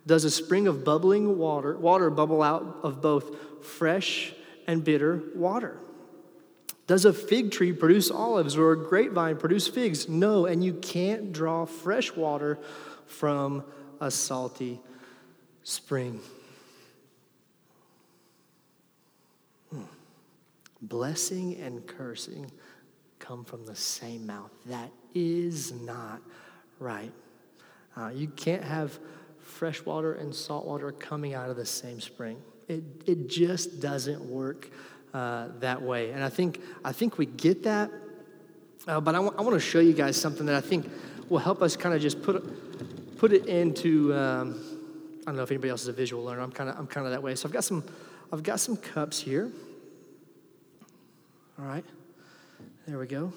Does 0.06 0.24
a 0.24 0.30
spring 0.30 0.66
of 0.66 0.84
bubbling 0.84 1.38
water, 1.38 1.76
water 1.76 2.10
bubble 2.10 2.42
out 2.42 2.80
of 2.82 3.00
both 3.00 3.64
fresh 3.64 4.32
and 4.66 4.82
bitter 4.82 5.22
water? 5.34 5.78
Does 6.86 7.04
a 7.04 7.12
fig 7.12 7.50
tree 7.50 7.72
produce 7.72 8.10
olives 8.10 8.56
or 8.56 8.72
a 8.72 8.76
grapevine 8.76 9.36
produce 9.36 9.66
figs? 9.66 10.08
No, 10.08 10.46
and 10.46 10.64
you 10.64 10.74
can't 10.74 11.32
draw 11.32 11.64
fresh 11.64 12.14
water 12.14 12.58
from 13.06 13.64
a 14.00 14.10
salty 14.10 14.80
spring. 15.64 16.20
Blessing 20.88 21.56
and 21.56 21.86
cursing 21.86 22.50
come 23.18 23.44
from 23.44 23.64
the 23.66 23.74
same 23.74 24.26
mouth. 24.26 24.50
That 24.66 24.90
is 25.14 25.72
not 25.72 26.20
right. 26.78 27.12
Uh, 27.96 28.10
you 28.14 28.28
can't 28.28 28.62
have 28.62 28.98
fresh 29.40 29.84
water 29.84 30.14
and 30.14 30.34
salt 30.34 30.66
water 30.66 30.92
coming 30.92 31.34
out 31.34 31.48
of 31.48 31.56
the 31.56 31.64
same 31.64 32.00
spring. 32.00 32.36
It, 32.68 32.84
it 33.06 33.28
just 33.28 33.80
doesn't 33.80 34.22
work 34.22 34.68
uh, 35.14 35.48
that 35.60 35.80
way. 35.80 36.10
And 36.10 36.22
I 36.22 36.28
think, 36.28 36.60
I 36.84 36.92
think 36.92 37.16
we 37.16 37.26
get 37.26 37.62
that, 37.62 37.90
uh, 38.86 39.00
but 39.00 39.14
I, 39.14 39.18
w- 39.18 39.34
I 39.38 39.42
want 39.42 39.54
to 39.54 39.60
show 39.60 39.80
you 39.80 39.94
guys 39.94 40.16
something 40.16 40.46
that 40.46 40.56
I 40.56 40.60
think 40.60 40.90
will 41.28 41.38
help 41.38 41.62
us 41.62 41.76
kind 41.76 41.94
of 41.94 42.02
just 42.02 42.22
put, 42.22 43.16
put 43.18 43.32
it 43.32 43.46
into. 43.46 44.14
Um, 44.14 44.60
I 45.22 45.30
don't 45.30 45.36
know 45.36 45.42
if 45.42 45.50
anybody 45.50 45.70
else 45.70 45.82
is 45.82 45.88
a 45.88 45.92
visual 45.92 46.22
learner. 46.22 46.42
I'm 46.42 46.52
kind 46.52 46.70
of 46.70 46.78
I'm 46.78 46.86
kind 46.86 47.06
of 47.06 47.12
that 47.12 47.22
way. 47.22 47.34
So 47.34 47.48
I've 47.48 47.52
got 47.52 47.64
some 47.64 47.82
I've 48.32 48.42
got 48.42 48.60
some 48.60 48.76
cups 48.76 49.18
here. 49.18 49.50
All 51.58 51.64
right. 51.64 51.84
There 52.86 52.98
we 52.98 53.06
go. 53.06 53.32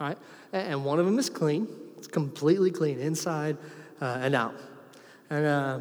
All 0.00 0.08
right. 0.08 0.18
And 0.52 0.84
one 0.84 1.00
of 1.00 1.06
them 1.06 1.18
is 1.18 1.28
clean. 1.28 1.66
It's 1.98 2.06
completely 2.06 2.70
clean 2.70 3.00
inside 3.00 3.56
uh, 4.00 4.18
and 4.20 4.36
out. 4.36 4.54
And 5.30 5.44
uh, 5.44 5.80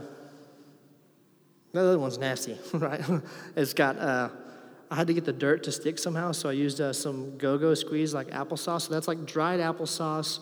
the 1.74 1.82
other 1.82 2.00
one's 2.00 2.18
nasty, 2.18 2.58
right? 2.74 3.02
it's 3.56 3.74
got, 3.74 4.00
uh, 4.00 4.30
I 4.90 4.96
had 4.96 5.06
to 5.08 5.14
get 5.14 5.26
the 5.26 5.34
dirt 5.34 5.64
to 5.64 5.72
stick 5.72 6.00
somehow, 6.00 6.32
so 6.32 6.50
I 6.50 6.54
used 6.54 6.82
uh, 6.82 6.92
some 6.92 7.38
go 7.38 7.58
go 7.58 7.74
squeeze 7.76 8.14
like 8.14 8.32
applesauce. 8.32 8.84
So 8.84 8.94
that's 8.94 9.08
like 9.08 9.26
dried 9.26 9.60
applesauce, 9.60 10.40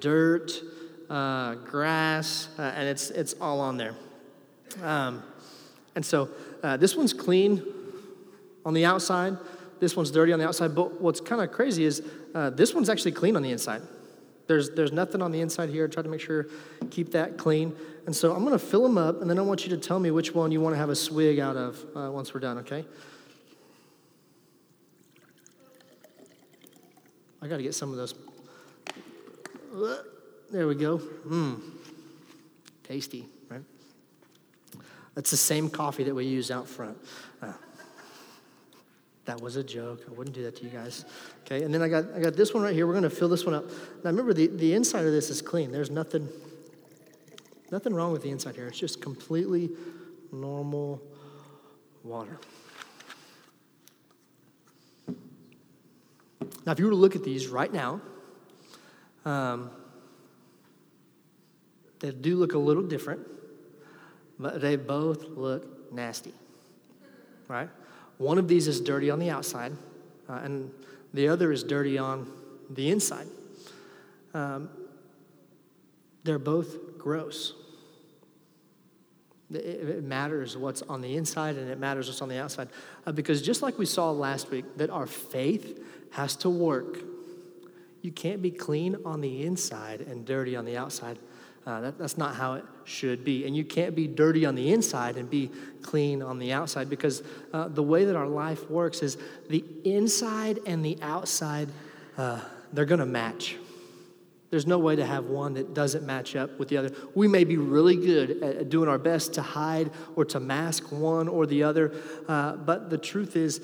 dirt, 0.00 0.52
uh, 1.08 1.54
grass, 1.56 2.48
uh, 2.58 2.62
and 2.62 2.88
it's, 2.88 3.10
it's 3.10 3.34
all 3.40 3.60
on 3.60 3.76
there. 3.76 3.94
Um, 4.82 5.22
and 5.94 6.04
so 6.04 6.28
uh, 6.62 6.76
this 6.76 6.96
one's 6.96 7.12
clean 7.12 7.62
on 8.64 8.74
the 8.74 8.84
outside, 8.84 9.36
this 9.80 9.96
one's 9.96 10.10
dirty 10.10 10.32
on 10.32 10.38
the 10.38 10.46
outside, 10.46 10.74
but 10.74 11.00
what's 11.00 11.20
kind 11.20 11.40
of 11.40 11.50
crazy 11.50 11.84
is 11.84 12.02
uh, 12.34 12.50
this 12.50 12.74
one's 12.74 12.88
actually 12.88 13.12
clean 13.12 13.36
on 13.36 13.42
the 13.42 13.50
inside. 13.50 13.82
There's, 14.46 14.70
there's 14.70 14.92
nothing 14.92 15.22
on 15.22 15.30
the 15.30 15.40
inside 15.40 15.70
here. 15.70 15.86
Try 15.86 16.02
to 16.02 16.08
make 16.08 16.20
sure, 16.20 16.46
keep 16.90 17.12
that 17.12 17.38
clean. 17.38 17.74
And 18.06 18.14
so 18.14 18.34
I'm 18.34 18.44
going 18.44 18.58
to 18.58 18.58
fill 18.58 18.82
them 18.82 18.98
up, 18.98 19.20
and 19.20 19.30
then 19.30 19.38
I 19.38 19.42
want 19.42 19.64
you 19.64 19.70
to 19.70 19.76
tell 19.76 20.00
me 20.00 20.10
which 20.10 20.34
one 20.34 20.50
you 20.50 20.60
want 20.60 20.74
to 20.74 20.78
have 20.78 20.90
a 20.90 20.96
swig 20.96 21.38
out 21.38 21.56
of 21.56 21.84
uh, 21.94 22.10
once 22.10 22.34
we're 22.34 22.40
done, 22.40 22.58
okay? 22.58 22.84
I 27.40 27.46
got 27.46 27.58
to 27.58 27.62
get 27.62 27.74
some 27.74 27.90
of 27.90 27.96
those. 27.96 28.14
There 30.50 30.66
we 30.66 30.74
go. 30.74 30.98
Mmm. 30.98 31.60
Tasty? 32.82 33.26
That's 35.14 35.30
the 35.30 35.36
same 35.36 35.68
coffee 35.68 36.04
that 36.04 36.14
we 36.14 36.24
use 36.24 36.50
out 36.50 36.68
front. 36.68 36.96
Uh, 37.42 37.52
that 39.26 39.40
was 39.40 39.56
a 39.56 39.62
joke. 39.62 40.02
I 40.08 40.12
wouldn't 40.12 40.34
do 40.34 40.42
that 40.44 40.56
to 40.56 40.64
you 40.64 40.70
guys. 40.70 41.04
Okay, 41.44 41.62
and 41.62 41.72
then 41.72 41.82
I 41.82 41.88
got, 41.88 42.04
I 42.14 42.20
got 42.20 42.34
this 42.34 42.54
one 42.54 42.62
right 42.62 42.74
here. 42.74 42.86
We're 42.86 42.94
going 42.94 43.04
to 43.04 43.10
fill 43.10 43.28
this 43.28 43.44
one 43.44 43.54
up. 43.54 43.68
Now 43.68 44.10
remember, 44.10 44.32
the, 44.32 44.46
the 44.46 44.72
inside 44.72 45.04
of 45.04 45.12
this 45.12 45.30
is 45.30 45.42
clean. 45.42 45.72
There's 45.72 45.90
nothing, 45.90 46.28
nothing 47.70 47.94
wrong 47.94 48.12
with 48.12 48.22
the 48.22 48.30
inside 48.30 48.56
here. 48.56 48.66
It's 48.66 48.78
just 48.78 49.00
completely 49.00 49.70
normal 50.32 51.02
water. 52.02 52.38
Now, 56.66 56.72
if 56.72 56.78
you 56.78 56.84
were 56.84 56.92
to 56.92 56.96
look 56.96 57.16
at 57.16 57.24
these 57.24 57.48
right 57.48 57.72
now, 57.72 58.00
um, 59.24 59.70
they 62.00 62.10
do 62.10 62.36
look 62.36 62.54
a 62.54 62.58
little 62.58 62.82
different, 62.82 63.26
but 64.40 64.60
they 64.60 64.76
both 64.76 65.28
look 65.28 65.92
nasty, 65.92 66.32
right? 67.46 67.68
One 68.16 68.38
of 68.38 68.48
these 68.48 68.66
is 68.68 68.80
dirty 68.80 69.10
on 69.10 69.18
the 69.18 69.30
outside, 69.30 69.72
uh, 70.28 70.40
and 70.42 70.70
the 71.12 71.28
other 71.28 71.52
is 71.52 71.62
dirty 71.62 71.98
on 71.98 72.30
the 72.70 72.90
inside. 72.90 73.26
Um, 74.32 74.70
they're 76.24 76.38
both 76.38 76.98
gross. 76.98 77.54
It, 79.52 80.04
matters 80.04 80.56
what's 80.56 80.82
on 80.82 81.00
the 81.00 81.16
inside 81.16 81.56
and 81.56 81.68
it 81.68 81.78
matters 81.78 82.06
what's 82.06 82.22
on 82.22 82.28
the 82.28 82.38
outside. 82.38 82.68
Uh, 83.04 83.10
because 83.10 83.42
just 83.42 83.62
like 83.62 83.78
we 83.78 83.86
saw 83.86 84.12
last 84.12 84.48
week, 84.50 84.64
that 84.76 84.90
our 84.90 85.08
faith 85.08 85.82
has 86.12 86.36
to 86.36 86.50
work. 86.50 86.98
You 88.00 88.12
can't 88.12 88.40
be 88.40 88.52
clean 88.52 88.96
on 89.04 89.20
the 89.20 89.44
inside 89.44 90.02
and 90.02 90.24
dirty 90.24 90.54
on 90.54 90.64
the 90.66 90.76
outside. 90.76 91.18
Uh, 91.66 91.80
that, 91.80 91.98
that's 91.98 92.16
not 92.16 92.34
how 92.34 92.54
it 92.54 92.64
should 92.84 93.24
be. 93.24 93.46
And 93.46 93.54
you 93.54 93.64
can't 93.64 93.94
be 93.94 94.06
dirty 94.06 94.46
on 94.46 94.54
the 94.54 94.72
inside 94.72 95.16
and 95.16 95.28
be 95.28 95.50
clean 95.82 96.22
on 96.22 96.38
the 96.38 96.52
outside 96.52 96.88
because 96.88 97.22
uh, 97.52 97.68
the 97.68 97.82
way 97.82 98.04
that 98.06 98.16
our 98.16 98.26
life 98.26 98.68
works 98.70 99.02
is 99.02 99.18
the 99.48 99.64
inside 99.84 100.58
and 100.66 100.84
the 100.84 100.98
outside, 101.02 101.68
uh, 102.16 102.40
they're 102.72 102.86
going 102.86 103.00
to 103.00 103.06
match. 103.06 103.56
There's 104.50 104.66
no 104.66 104.78
way 104.78 104.96
to 104.96 105.06
have 105.06 105.26
one 105.26 105.54
that 105.54 105.74
doesn't 105.74 106.04
match 106.04 106.34
up 106.34 106.58
with 106.58 106.68
the 106.68 106.76
other. 106.76 106.90
We 107.14 107.28
may 107.28 107.44
be 107.44 107.56
really 107.56 107.94
good 107.94 108.42
at 108.42 108.68
doing 108.68 108.88
our 108.88 108.98
best 108.98 109.34
to 109.34 109.42
hide 109.42 109.90
or 110.16 110.24
to 110.26 110.40
mask 110.40 110.90
one 110.90 111.28
or 111.28 111.46
the 111.46 111.62
other, 111.62 111.94
uh, 112.26 112.56
but 112.56 112.90
the 112.90 112.98
truth 112.98 113.36
is, 113.36 113.60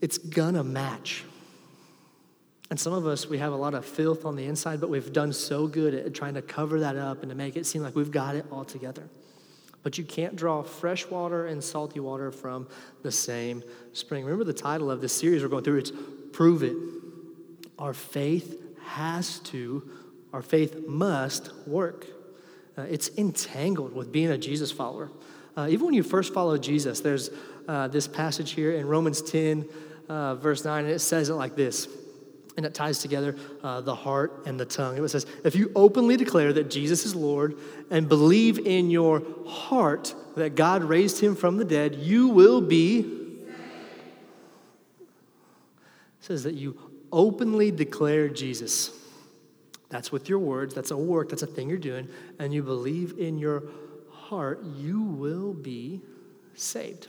it's 0.00 0.18
gonna 0.18 0.64
match. 0.64 1.24
And 2.70 2.78
some 2.78 2.92
of 2.92 3.04
us, 3.04 3.26
we 3.26 3.38
have 3.38 3.52
a 3.52 3.56
lot 3.56 3.74
of 3.74 3.84
filth 3.84 4.24
on 4.24 4.36
the 4.36 4.44
inside, 4.44 4.80
but 4.80 4.88
we've 4.88 5.12
done 5.12 5.32
so 5.32 5.66
good 5.66 5.92
at 5.92 6.14
trying 6.14 6.34
to 6.34 6.42
cover 6.42 6.80
that 6.80 6.96
up 6.96 7.22
and 7.22 7.30
to 7.30 7.36
make 7.36 7.56
it 7.56 7.66
seem 7.66 7.82
like 7.82 7.96
we've 7.96 8.12
got 8.12 8.36
it 8.36 8.46
all 8.52 8.64
together. 8.64 9.08
But 9.82 9.98
you 9.98 10.04
can't 10.04 10.36
draw 10.36 10.62
fresh 10.62 11.08
water 11.08 11.46
and 11.46 11.64
salty 11.64 11.98
water 11.98 12.30
from 12.30 12.68
the 13.02 13.10
same 13.10 13.64
spring. 13.92 14.24
Remember 14.24 14.44
the 14.44 14.52
title 14.52 14.90
of 14.90 15.00
this 15.00 15.12
series 15.12 15.42
we're 15.42 15.48
going 15.48 15.64
through? 15.64 15.78
It's 15.78 15.92
Prove 16.32 16.62
It. 16.62 16.76
Our 17.76 17.92
faith 17.92 18.62
has 18.86 19.40
to, 19.40 19.90
our 20.32 20.42
faith 20.42 20.86
must 20.86 21.50
work. 21.66 22.06
Uh, 22.78 22.82
it's 22.82 23.10
entangled 23.18 23.94
with 23.94 24.12
being 24.12 24.30
a 24.30 24.38
Jesus 24.38 24.70
follower. 24.70 25.10
Uh, 25.56 25.66
even 25.68 25.86
when 25.86 25.94
you 25.94 26.04
first 26.04 26.32
follow 26.32 26.56
Jesus, 26.56 27.00
there's 27.00 27.30
uh, 27.66 27.88
this 27.88 28.06
passage 28.06 28.52
here 28.52 28.72
in 28.72 28.86
Romans 28.86 29.22
10, 29.22 29.68
uh, 30.08 30.36
verse 30.36 30.64
9, 30.64 30.84
and 30.84 30.92
it 30.92 31.00
says 31.00 31.30
it 31.30 31.34
like 31.34 31.56
this 31.56 31.88
and 32.60 32.66
it 32.66 32.74
ties 32.74 32.98
together 32.98 33.34
uh, 33.62 33.80
the 33.80 33.94
heart 33.94 34.42
and 34.44 34.60
the 34.60 34.66
tongue. 34.66 35.02
It 35.02 35.08
says, 35.08 35.24
If 35.44 35.54
you 35.54 35.72
openly 35.74 36.18
declare 36.18 36.52
that 36.52 36.68
Jesus 36.68 37.06
is 37.06 37.14
Lord 37.14 37.56
and 37.90 38.06
believe 38.06 38.58
in 38.58 38.90
your 38.90 39.22
heart 39.46 40.14
that 40.36 40.56
God 40.56 40.84
raised 40.84 41.22
him 41.22 41.34
from 41.34 41.56
the 41.56 41.64
dead, 41.64 41.94
you 41.94 42.28
will 42.28 42.60
be. 42.60 42.98
It 44.98 45.06
says 46.20 46.42
that 46.42 46.52
you 46.52 46.76
openly 47.10 47.70
declare 47.70 48.28
Jesus. 48.28 48.90
That's 49.88 50.12
with 50.12 50.28
your 50.28 50.38
words, 50.38 50.74
that's 50.74 50.90
a 50.90 50.98
work, 50.98 51.30
that's 51.30 51.40
a 51.40 51.46
thing 51.46 51.70
you're 51.70 51.78
doing, 51.78 52.10
and 52.38 52.52
you 52.52 52.62
believe 52.62 53.18
in 53.18 53.38
your 53.38 53.62
heart, 54.10 54.62
you 54.76 55.00
will 55.00 55.54
be 55.54 56.02
saved. 56.54 57.08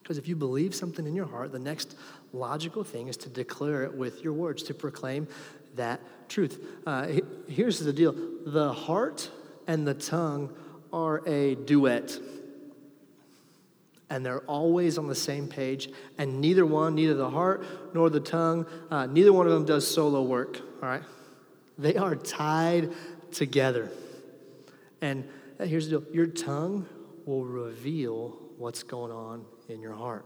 Because 0.00 0.16
if 0.16 0.28
you 0.28 0.36
believe 0.36 0.76
something 0.76 1.08
in 1.08 1.16
your 1.16 1.26
heart, 1.26 1.50
the 1.50 1.58
next 1.58 1.96
logical 2.32 2.84
thing 2.84 3.08
is 3.08 3.16
to 3.18 3.28
declare 3.28 3.84
it 3.84 3.94
with 3.94 4.22
your 4.22 4.32
words, 4.32 4.62
to 4.64 4.74
proclaim 4.74 5.28
that 5.76 6.00
truth. 6.28 6.64
Uh, 6.86 7.08
here's 7.48 7.78
the 7.78 7.92
deal 7.92 8.14
the 8.46 8.72
heart 8.72 9.30
and 9.66 9.86
the 9.86 9.94
tongue 9.94 10.54
are 10.92 11.26
a 11.26 11.54
duet. 11.54 12.18
And 14.10 14.24
they're 14.24 14.40
always 14.40 14.96
on 14.96 15.06
the 15.06 15.14
same 15.14 15.48
page, 15.48 15.90
and 16.16 16.40
neither 16.40 16.64
one, 16.64 16.94
neither 16.94 17.12
the 17.12 17.28
heart 17.28 17.66
nor 17.94 18.08
the 18.08 18.20
tongue, 18.20 18.66
uh, 18.90 19.04
neither 19.04 19.34
one 19.34 19.46
of 19.46 19.52
them 19.52 19.66
does 19.66 19.86
solo 19.86 20.22
work, 20.22 20.60
all 20.82 20.88
right? 20.88 21.02
They 21.76 21.96
are 21.96 22.16
tied 22.16 22.92
together. 23.32 23.90
And 25.02 25.28
here's 25.62 25.90
the 25.90 26.00
deal 26.00 26.14
your 26.14 26.26
tongue 26.26 26.88
will 27.26 27.44
reveal 27.44 28.38
what's 28.56 28.82
going 28.82 29.12
on 29.12 29.44
in 29.68 29.82
your 29.82 29.92
heart. 29.92 30.24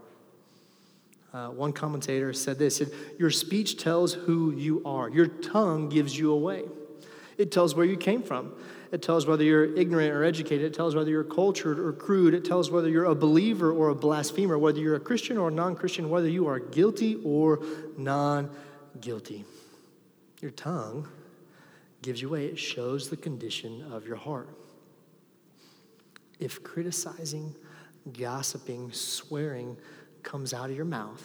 Uh, 1.33 1.47
one 1.47 1.73
commentator 1.73 2.31
said 2.31 2.59
this 2.59 2.77
said, 2.77 2.91
Your 3.17 3.31
speech 3.31 3.77
tells 3.77 4.13
who 4.13 4.51
you 4.51 4.81
are, 4.85 5.09
your 5.09 5.27
tongue 5.27 5.89
gives 5.89 6.17
you 6.17 6.31
away. 6.31 6.63
It 7.37 7.51
tells 7.51 7.73
where 7.73 7.85
you 7.85 7.97
came 7.97 8.21
from. 8.21 8.53
It 8.91 9.01
tells 9.01 9.25
whether 9.25 9.43
you're 9.43 9.75
ignorant 9.75 10.13
or 10.13 10.23
educated. 10.23 10.67
It 10.67 10.75
tells 10.75 10.93
whether 10.93 11.09
you're 11.09 11.23
cultured 11.23 11.79
or 11.79 11.91
crude. 11.93 12.35
It 12.35 12.45
tells 12.45 12.69
whether 12.69 12.87
you're 12.87 13.05
a 13.05 13.15
believer 13.15 13.71
or 13.71 13.89
a 13.89 13.95
blasphemer, 13.95 14.55
whether 14.59 14.79
you're 14.79 14.95
a 14.95 14.99
Christian 14.99 15.37
or 15.37 15.47
a 15.47 15.51
non 15.51 15.75
Christian, 15.75 16.11
whether 16.11 16.29
you 16.29 16.47
are 16.47 16.59
guilty 16.59 17.19
or 17.23 17.63
non 17.97 18.51
guilty. 19.01 19.45
Your 20.41 20.51
tongue 20.51 21.07
gives 22.03 22.21
you 22.21 22.29
away, 22.29 22.45
it 22.45 22.59
shows 22.59 23.09
the 23.09 23.17
condition 23.17 23.83
of 23.91 24.05
your 24.05 24.17
heart. 24.17 24.49
If 26.39 26.61
criticizing, 26.61 27.55
gossiping, 28.11 28.91
swearing, 28.91 29.77
comes 30.23 30.53
out 30.53 30.69
of 30.69 30.75
your 30.75 30.85
mouth, 30.85 31.21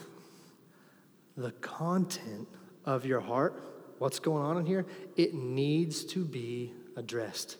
the 1.36 1.52
content 1.52 2.48
of 2.84 3.06
your 3.06 3.20
heart, 3.20 3.62
what's 3.98 4.18
going 4.18 4.42
on 4.42 4.58
in 4.58 4.66
here, 4.66 4.86
it 5.16 5.34
needs 5.34 6.04
to 6.04 6.24
be 6.24 6.72
addressed. 6.96 7.56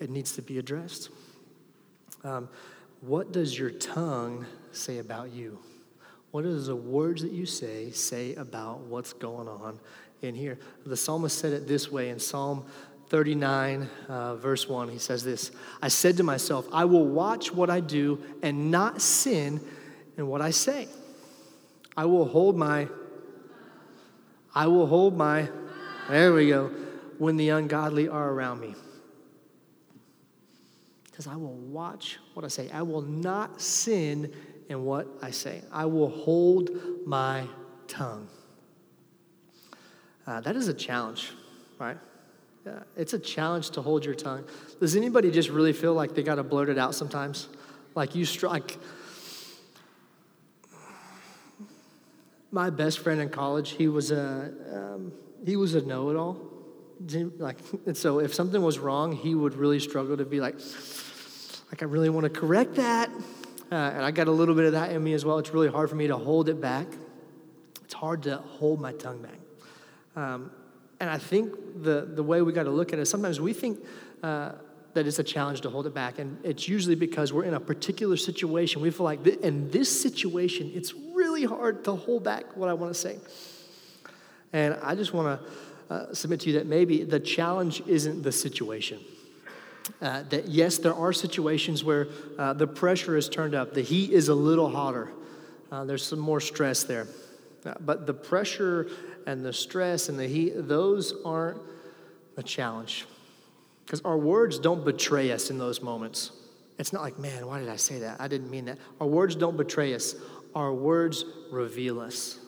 It 0.00 0.10
needs 0.10 0.32
to 0.32 0.42
be 0.42 0.58
addressed. 0.58 1.10
Um, 2.22 2.48
what 3.00 3.32
does 3.32 3.58
your 3.58 3.70
tongue 3.70 4.46
say 4.72 4.98
about 4.98 5.30
you? 5.30 5.58
What 6.30 6.42
does 6.42 6.66
the 6.66 6.76
words 6.76 7.22
that 7.22 7.32
you 7.32 7.46
say 7.46 7.90
say 7.90 8.34
about 8.34 8.80
what's 8.80 9.12
going 9.12 9.46
on 9.46 9.78
in 10.22 10.34
here? 10.34 10.58
The 10.84 10.96
psalmist 10.96 11.38
said 11.38 11.52
it 11.52 11.68
this 11.68 11.92
way 11.92 12.08
in 12.08 12.18
Psalm 12.18 12.64
39, 13.08 13.88
uh, 14.08 14.34
verse 14.36 14.68
1. 14.68 14.88
He 14.88 14.98
says 14.98 15.22
this 15.22 15.52
I 15.80 15.88
said 15.88 16.16
to 16.16 16.22
myself, 16.24 16.66
I 16.72 16.86
will 16.86 17.06
watch 17.06 17.52
what 17.52 17.70
I 17.70 17.80
do 17.80 18.20
and 18.42 18.70
not 18.70 19.00
sin 19.00 19.60
in 20.16 20.26
what 20.26 20.40
I 20.40 20.50
say. 20.50 20.88
I 21.96 22.04
will 22.06 22.26
hold 22.26 22.56
my, 22.56 22.88
I 24.54 24.66
will 24.66 24.86
hold 24.86 25.16
my, 25.16 25.48
there 26.08 26.32
we 26.32 26.48
go, 26.48 26.70
when 27.18 27.36
the 27.36 27.50
ungodly 27.50 28.08
are 28.08 28.30
around 28.30 28.60
me. 28.60 28.74
Because 31.04 31.26
I 31.26 31.36
will 31.36 31.54
watch 31.54 32.18
what 32.34 32.44
I 32.44 32.48
say. 32.48 32.68
I 32.70 32.82
will 32.82 33.02
not 33.02 33.60
sin 33.60 34.32
in 34.68 34.84
what 34.84 35.06
I 35.22 35.30
say. 35.30 35.62
I 35.70 35.86
will 35.86 36.08
hold 36.08 36.70
my 37.06 37.46
tongue. 37.86 38.28
Uh, 40.26 40.40
that 40.40 40.56
is 40.56 40.68
a 40.68 40.74
challenge, 40.74 41.32
right? 41.78 41.98
Yeah, 42.66 42.80
it's 42.96 43.12
a 43.12 43.18
challenge 43.18 43.70
to 43.70 43.82
hold 43.82 44.04
your 44.04 44.14
tongue. 44.14 44.44
Does 44.80 44.96
anybody 44.96 45.30
just 45.30 45.50
really 45.50 45.74
feel 45.74 45.92
like 45.92 46.14
they 46.14 46.22
got 46.22 46.36
to 46.36 46.42
blurt 46.42 46.70
it 46.70 46.78
out 46.78 46.94
sometimes? 46.94 47.48
Like 47.94 48.14
you 48.14 48.24
strike. 48.24 48.78
My 52.54 52.70
best 52.70 53.00
friend 53.00 53.20
in 53.20 53.30
college, 53.30 53.70
he 53.70 53.88
was 53.88 54.12
a 54.12 54.52
um, 54.72 55.12
he 55.44 55.56
was 55.56 55.74
a 55.74 55.82
know-it-all. 55.82 56.40
Like, 57.38 57.58
and 57.84 57.96
so 57.96 58.20
if 58.20 58.32
something 58.32 58.62
was 58.62 58.78
wrong, 58.78 59.10
he 59.10 59.34
would 59.34 59.56
really 59.56 59.80
struggle 59.80 60.16
to 60.16 60.24
be 60.24 60.38
like, 60.38 60.54
like 61.72 61.82
I 61.82 61.86
really 61.86 62.10
want 62.10 62.32
to 62.32 62.40
correct 62.40 62.76
that. 62.76 63.10
Uh, 63.72 63.74
and 63.74 64.04
I 64.04 64.12
got 64.12 64.28
a 64.28 64.30
little 64.30 64.54
bit 64.54 64.66
of 64.66 64.72
that 64.72 64.92
in 64.92 65.02
me 65.02 65.14
as 65.14 65.24
well. 65.24 65.38
It's 65.38 65.50
really 65.50 65.66
hard 65.68 65.90
for 65.90 65.96
me 65.96 66.06
to 66.06 66.16
hold 66.16 66.48
it 66.48 66.60
back. 66.60 66.86
It's 67.82 67.94
hard 67.94 68.22
to 68.22 68.36
hold 68.36 68.80
my 68.80 68.92
tongue 68.92 69.20
back. 69.20 69.40
Um, 70.14 70.52
and 71.00 71.10
I 71.10 71.18
think 71.18 71.82
the, 71.82 72.08
the 72.14 72.22
way 72.22 72.40
we 72.40 72.52
got 72.52 72.62
to 72.62 72.70
look 72.70 72.92
at 72.92 73.00
it, 73.00 73.06
sometimes 73.06 73.40
we 73.40 73.52
think 73.52 73.84
uh, 74.22 74.52
that 74.92 75.08
it's 75.08 75.18
a 75.18 75.24
challenge 75.24 75.62
to 75.62 75.70
hold 75.70 75.88
it 75.88 75.94
back. 75.94 76.20
And 76.20 76.38
it's 76.44 76.68
usually 76.68 76.94
because 76.94 77.32
we're 77.32 77.44
in 77.46 77.54
a 77.54 77.60
particular 77.60 78.16
situation. 78.16 78.80
We 78.80 78.92
feel 78.92 79.02
like 79.02 79.24
th- 79.24 79.40
in 79.40 79.72
this 79.72 79.90
situation, 80.00 80.70
it's 80.72 80.94
hard 81.44 81.84
to 81.84 81.92
hold 81.92 82.24
back 82.24 82.56
what 82.56 82.68
I 82.68 82.74
want 82.74 82.92
to 82.92 82.98
say. 82.98 83.18
And 84.52 84.76
I 84.82 84.94
just 84.94 85.12
want 85.12 85.40
to 85.40 85.94
uh, 85.94 86.14
submit 86.14 86.40
to 86.40 86.50
you 86.50 86.58
that 86.58 86.66
maybe 86.66 87.04
the 87.04 87.20
challenge 87.20 87.82
isn't 87.86 88.22
the 88.22 88.32
situation. 88.32 89.00
Uh, 90.00 90.22
that 90.30 90.48
yes, 90.48 90.78
there 90.78 90.94
are 90.94 91.12
situations 91.12 91.84
where 91.84 92.08
uh, 92.38 92.52
the 92.52 92.66
pressure 92.66 93.16
is 93.16 93.28
turned 93.28 93.54
up, 93.54 93.74
the 93.74 93.82
heat 93.82 94.10
is 94.10 94.28
a 94.28 94.34
little 94.34 94.68
hotter, 94.68 95.10
uh, 95.70 95.84
there's 95.84 96.04
some 96.04 96.18
more 96.18 96.40
stress 96.40 96.84
there. 96.84 97.06
Uh, 97.66 97.74
but 97.80 98.06
the 98.06 98.14
pressure 98.14 98.88
and 99.26 99.44
the 99.44 99.52
stress 99.52 100.08
and 100.08 100.18
the 100.18 100.26
heat, 100.26 100.52
those 100.54 101.14
aren't 101.24 101.60
the 102.36 102.42
challenge. 102.42 103.06
Because 103.84 104.00
our 104.02 104.16
words 104.16 104.58
don't 104.58 104.84
betray 104.84 105.32
us 105.32 105.50
in 105.50 105.58
those 105.58 105.82
moments. 105.82 106.30
It's 106.78 106.92
not 106.92 107.02
like, 107.02 107.18
man, 107.18 107.46
why 107.46 107.60
did 107.60 107.68
I 107.68 107.76
say 107.76 108.00
that? 108.00 108.20
I 108.20 108.28
didn't 108.28 108.50
mean 108.50 108.64
that. 108.64 108.78
Our 109.00 109.06
words 109.06 109.36
don't 109.36 109.56
betray 109.56 109.94
us, 109.94 110.14
our 110.54 110.72
words 110.72 111.24
reveal 111.50 112.00
us. 112.00 112.38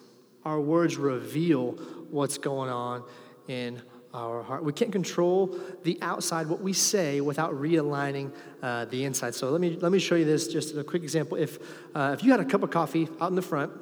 Our 0.44 0.60
words 0.60 0.96
reveal 0.96 1.72
what's 2.10 2.38
going 2.38 2.70
on 2.70 3.02
in 3.48 3.82
our 4.14 4.42
heart. 4.42 4.64
We 4.64 4.72
can't 4.72 4.92
control 4.92 5.58
the 5.82 5.98
outside, 6.00 6.46
what 6.46 6.60
we 6.60 6.72
say, 6.72 7.20
without 7.20 7.52
realigning 7.52 8.32
uh, 8.62 8.86
the 8.86 9.04
inside. 9.04 9.34
So 9.34 9.50
let 9.50 9.60
me, 9.60 9.76
let 9.80 9.92
me 9.92 9.98
show 9.98 10.14
you 10.14 10.24
this, 10.24 10.48
just 10.48 10.74
a 10.76 10.84
quick 10.84 11.02
example. 11.02 11.36
If, 11.36 11.58
uh, 11.94 12.14
if 12.16 12.24
you 12.24 12.30
had 12.30 12.40
a 12.40 12.44
cup 12.44 12.62
of 12.62 12.70
coffee 12.70 13.08
out 13.20 13.28
in 13.28 13.36
the 13.36 13.42
front, 13.42 13.72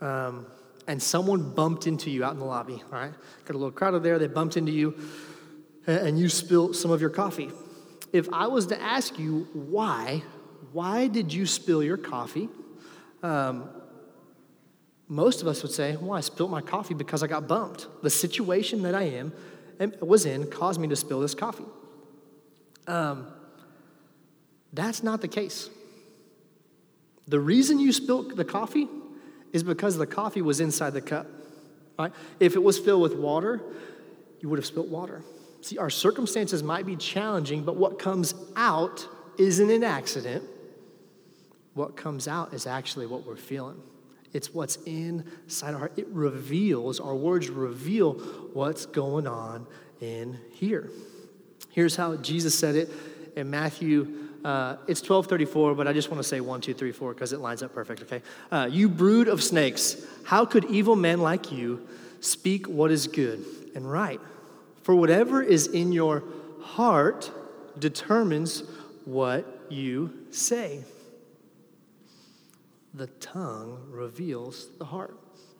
um, 0.00 0.46
and 0.88 1.02
someone 1.02 1.50
bumped 1.54 1.86
into 1.86 2.10
you 2.10 2.24
out 2.24 2.32
in 2.32 2.38
the 2.38 2.44
lobby, 2.44 2.82
all 2.92 2.98
right? 2.98 3.12
Got 3.44 3.54
a 3.54 3.58
little 3.58 3.70
crowd 3.70 4.02
there, 4.02 4.18
they 4.18 4.28
bumped 4.28 4.56
into 4.56 4.72
you, 4.72 4.98
and 5.86 6.18
you 6.18 6.28
spilled 6.28 6.74
some 6.76 6.90
of 6.90 7.00
your 7.00 7.10
coffee. 7.10 7.50
If 8.12 8.28
I 8.32 8.46
was 8.46 8.66
to 8.66 8.80
ask 8.80 9.18
you 9.18 9.48
why, 9.52 10.22
why 10.72 11.06
did 11.06 11.32
you 11.32 11.46
spill 11.46 11.82
your 11.82 11.96
coffee? 11.96 12.48
Um, 13.26 13.68
most 15.08 15.42
of 15.42 15.48
us 15.48 15.62
would 15.62 15.72
say, 15.72 15.96
Well, 15.96 16.12
I 16.12 16.20
spilled 16.20 16.50
my 16.50 16.60
coffee 16.60 16.94
because 16.94 17.22
I 17.24 17.26
got 17.26 17.48
bumped. 17.48 17.88
The 18.02 18.10
situation 18.10 18.82
that 18.82 18.94
I 18.94 19.02
am 19.02 19.32
was 20.00 20.26
in 20.26 20.48
caused 20.48 20.80
me 20.80 20.86
to 20.88 20.96
spill 20.96 21.20
this 21.20 21.34
coffee. 21.34 21.64
Um, 22.86 23.26
that's 24.72 25.02
not 25.02 25.20
the 25.20 25.28
case. 25.28 25.68
The 27.26 27.40
reason 27.40 27.80
you 27.80 27.92
spilled 27.92 28.36
the 28.36 28.44
coffee 28.44 28.86
is 29.52 29.64
because 29.64 29.98
the 29.98 30.06
coffee 30.06 30.42
was 30.42 30.60
inside 30.60 30.90
the 30.90 31.00
cup. 31.00 31.26
Right? 31.98 32.12
If 32.38 32.54
it 32.54 32.62
was 32.62 32.78
filled 32.78 33.02
with 33.02 33.16
water, 33.16 33.60
you 34.40 34.48
would 34.48 34.58
have 34.58 34.66
spilled 34.66 34.90
water. 34.90 35.22
See, 35.62 35.78
our 35.78 35.90
circumstances 35.90 36.62
might 36.62 36.86
be 36.86 36.94
challenging, 36.94 37.64
but 37.64 37.74
what 37.76 37.98
comes 37.98 38.34
out 38.54 39.08
isn't 39.36 39.70
an 39.70 39.82
accident. 39.82 40.44
What 41.76 41.94
comes 41.94 42.26
out 42.26 42.54
is 42.54 42.66
actually 42.66 43.06
what 43.06 43.26
we're 43.26 43.36
feeling. 43.36 43.76
It's 44.32 44.54
what's 44.54 44.76
inside 44.86 45.74
our 45.74 45.78
heart. 45.80 45.92
It 45.98 46.08
reveals, 46.08 47.00
our 47.00 47.14
words 47.14 47.50
reveal 47.50 48.14
what's 48.54 48.86
going 48.86 49.26
on 49.26 49.66
in 50.00 50.38
here. 50.52 50.88
Here's 51.72 51.94
how 51.94 52.16
Jesus 52.16 52.58
said 52.58 52.76
it 52.76 52.90
in 53.36 53.50
Matthew. 53.50 54.08
Uh, 54.42 54.76
it's 54.88 55.02
1234, 55.02 55.74
but 55.74 55.86
I 55.86 55.92
just 55.92 56.10
want 56.10 56.22
to 56.22 56.26
say 56.26 56.40
one, 56.40 56.62
two, 56.62 56.72
three, 56.72 56.92
four 56.92 57.12
because 57.12 57.34
it 57.34 57.40
lines 57.40 57.62
up 57.62 57.74
perfect, 57.74 58.00
okay? 58.04 58.22
Uh, 58.50 58.66
you 58.72 58.88
brood 58.88 59.28
of 59.28 59.42
snakes, 59.42 60.02
how 60.24 60.46
could 60.46 60.64
evil 60.70 60.96
men 60.96 61.20
like 61.20 61.52
you 61.52 61.86
speak 62.20 62.66
what 62.66 62.90
is 62.90 63.06
good 63.06 63.44
and 63.74 63.90
right? 63.90 64.20
For 64.82 64.94
whatever 64.94 65.42
is 65.42 65.66
in 65.66 65.92
your 65.92 66.24
heart 66.62 67.30
determines 67.78 68.62
what 69.04 69.66
you 69.68 70.14
say 70.30 70.82
the 72.96 73.06
tongue 73.06 73.78
reveals 73.90 74.68
the 74.78 74.84
heart. 74.84 75.16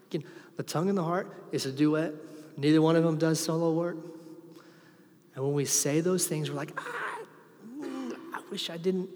Again, 0.08 0.24
the 0.56 0.62
tongue 0.62 0.88
and 0.88 0.96
the 0.96 1.04
heart 1.04 1.48
is 1.52 1.66
a 1.66 1.72
duet. 1.72 2.14
Neither 2.56 2.80
one 2.80 2.96
of 2.96 3.04
them 3.04 3.18
does 3.18 3.38
solo 3.38 3.72
work. 3.72 3.96
And 5.34 5.44
when 5.44 5.52
we 5.52 5.66
say 5.66 6.00
those 6.00 6.26
things, 6.26 6.50
we're 6.50 6.56
like, 6.56 6.72
ah, 6.78 7.18
I 8.34 8.40
wish 8.50 8.70
I 8.70 8.78
didn't. 8.78 9.10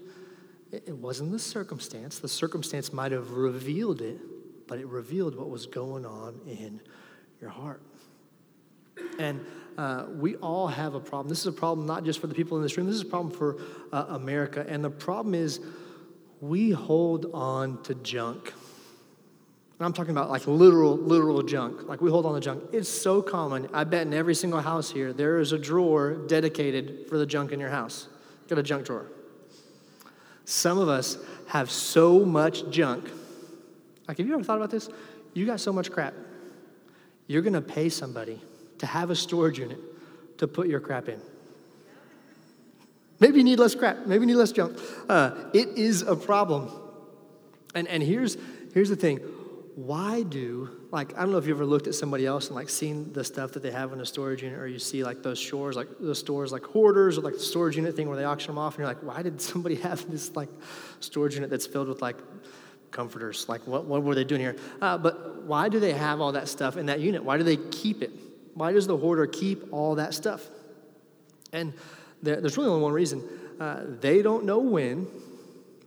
It 0.71 0.95
wasn't 0.95 1.31
the 1.31 1.39
circumstance. 1.39 2.19
The 2.19 2.27
circumstance 2.27 2.93
might 2.93 3.11
have 3.11 3.31
revealed 3.31 4.01
it, 4.01 4.19
but 4.67 4.79
it 4.79 4.87
revealed 4.87 5.35
what 5.35 5.49
was 5.49 5.65
going 5.65 6.05
on 6.05 6.39
in 6.47 6.79
your 7.41 7.49
heart. 7.49 7.81
And 9.17 9.43
uh, 9.77 10.05
we 10.15 10.35
all 10.37 10.67
have 10.67 10.93
a 10.93 10.99
problem. 10.99 11.27
This 11.27 11.39
is 11.39 11.47
a 11.47 11.51
problem 11.51 11.87
not 11.87 12.05
just 12.05 12.19
for 12.19 12.27
the 12.27 12.35
people 12.35 12.57
in 12.57 12.63
this 12.63 12.77
room, 12.77 12.85
this 12.85 12.95
is 12.95 13.01
a 13.01 13.05
problem 13.05 13.33
for 13.33 13.57
uh, 13.91 14.05
America. 14.09 14.65
And 14.69 14.83
the 14.83 14.89
problem 14.89 15.33
is, 15.33 15.59
we 16.41 16.71
hold 16.71 17.27
on 17.33 17.81
to 17.83 17.93
junk. 17.95 18.53
And 19.77 19.85
I'm 19.85 19.93
talking 19.93 20.11
about 20.11 20.29
like 20.29 20.45
literal, 20.47 20.97
literal 20.97 21.41
junk. 21.43 21.87
Like 21.87 22.01
we 22.01 22.09
hold 22.09 22.25
on 22.25 22.33
to 22.33 22.41
junk. 22.41 22.63
It's 22.73 22.89
so 22.89 23.21
common. 23.21 23.69
I 23.73 23.83
bet 23.83 24.05
in 24.05 24.13
every 24.13 24.35
single 24.35 24.59
house 24.59 24.91
here, 24.91 25.13
there 25.13 25.39
is 25.39 25.53
a 25.53 25.57
drawer 25.57 26.13
dedicated 26.13 27.07
for 27.07 27.17
the 27.17 27.25
junk 27.25 27.51
in 27.51 27.59
your 27.59 27.69
house. 27.69 28.07
Got 28.47 28.59
a 28.59 28.63
junk 28.63 28.85
drawer. 28.85 29.05
Some 30.45 30.77
of 30.77 30.89
us 30.89 31.17
have 31.47 31.71
so 31.71 32.25
much 32.25 32.69
junk. 32.69 33.09
Like, 34.07 34.17
have 34.17 34.27
you 34.27 34.33
ever 34.33 34.43
thought 34.43 34.57
about 34.57 34.71
this? 34.71 34.89
You 35.33 35.45
got 35.45 35.59
so 35.59 35.71
much 35.71 35.91
crap. 35.91 36.13
You're 37.27 37.41
going 37.41 37.53
to 37.53 37.61
pay 37.61 37.87
somebody 37.87 38.41
to 38.79 38.85
have 38.85 39.09
a 39.09 39.15
storage 39.15 39.59
unit 39.59 39.79
to 40.39 40.47
put 40.47 40.67
your 40.67 40.79
crap 40.79 41.07
in. 41.07 41.21
Maybe 43.21 43.37
you 43.37 43.43
need 43.43 43.59
less 43.59 43.75
crap. 43.75 44.07
Maybe 44.07 44.23
you 44.23 44.27
need 44.31 44.35
less 44.35 44.51
junk. 44.51 44.77
Uh, 45.07 45.35
it 45.53 45.77
is 45.77 46.01
a 46.01 46.15
problem. 46.15 46.71
And, 47.75 47.87
and 47.87 48.01
here's, 48.01 48.35
here's 48.73 48.89
the 48.89 48.95
thing. 48.95 49.17
Why 49.75 50.23
do, 50.23 50.69
like, 50.91 51.15
I 51.15 51.21
don't 51.21 51.31
know 51.31 51.37
if 51.37 51.45
you 51.45 51.53
ever 51.53 51.65
looked 51.65 51.85
at 51.87 51.93
somebody 51.93 52.25
else 52.25 52.47
and, 52.47 52.55
like, 52.55 52.67
seen 52.67 53.13
the 53.13 53.23
stuff 53.23 53.51
that 53.53 53.63
they 53.63 53.71
have 53.71 53.93
in 53.93 54.01
a 54.01 54.05
storage 54.05 54.41
unit, 54.41 54.59
or 54.59 54.67
you 54.67 54.79
see, 54.79 55.03
like, 55.03 55.21
those 55.21 55.39
stores, 55.39 55.75
like, 55.75 55.87
those 55.99 56.19
stores, 56.19 56.51
like 56.51 56.63
hoarders, 56.63 57.17
or, 57.17 57.21
like, 57.21 57.35
the 57.35 57.39
storage 57.39 57.77
unit 57.77 57.95
thing 57.95 58.09
where 58.09 58.17
they 58.17 58.25
auction 58.25 58.47
them 58.47 58.57
off, 58.57 58.73
and 58.73 58.79
you're 58.79 58.87
like, 58.87 59.01
why 59.03 59.21
did 59.21 59.39
somebody 59.39 59.75
have 59.87 60.09
this, 60.11 60.35
like, 60.35 60.49
storage 60.99 61.35
unit 61.35 61.49
that's 61.49 61.67
filled 61.67 61.87
with, 61.87 62.01
like, 62.01 62.17
comforters? 62.89 63.47
Like, 63.47 63.65
what, 63.67 63.85
what 63.85 64.03
were 64.03 64.15
they 64.15 64.25
doing 64.25 64.41
here? 64.41 64.55
Uh, 64.81 64.97
but 64.97 65.43
why 65.43 65.69
do 65.69 65.79
they 65.79 65.93
have 65.93 66.19
all 66.19 66.33
that 66.33 66.49
stuff 66.49 66.75
in 66.75 66.87
that 66.87 66.99
unit? 66.99 67.23
Why 67.23 67.37
do 67.37 67.43
they 67.43 67.57
keep 67.57 68.01
it? 68.01 68.11
Why 68.55 68.73
does 68.73 68.87
the 68.87 68.97
hoarder 68.97 69.27
keep 69.27 69.71
all 69.71 69.95
that 69.95 70.13
stuff? 70.15 70.45
And 71.53 71.73
there's 72.21 72.57
really 72.57 72.69
only 72.69 72.83
one 72.83 72.93
reason. 72.93 73.23
Uh, 73.59 73.81
they 73.99 74.21
don't 74.21 74.45
know 74.45 74.59
when, 74.59 75.07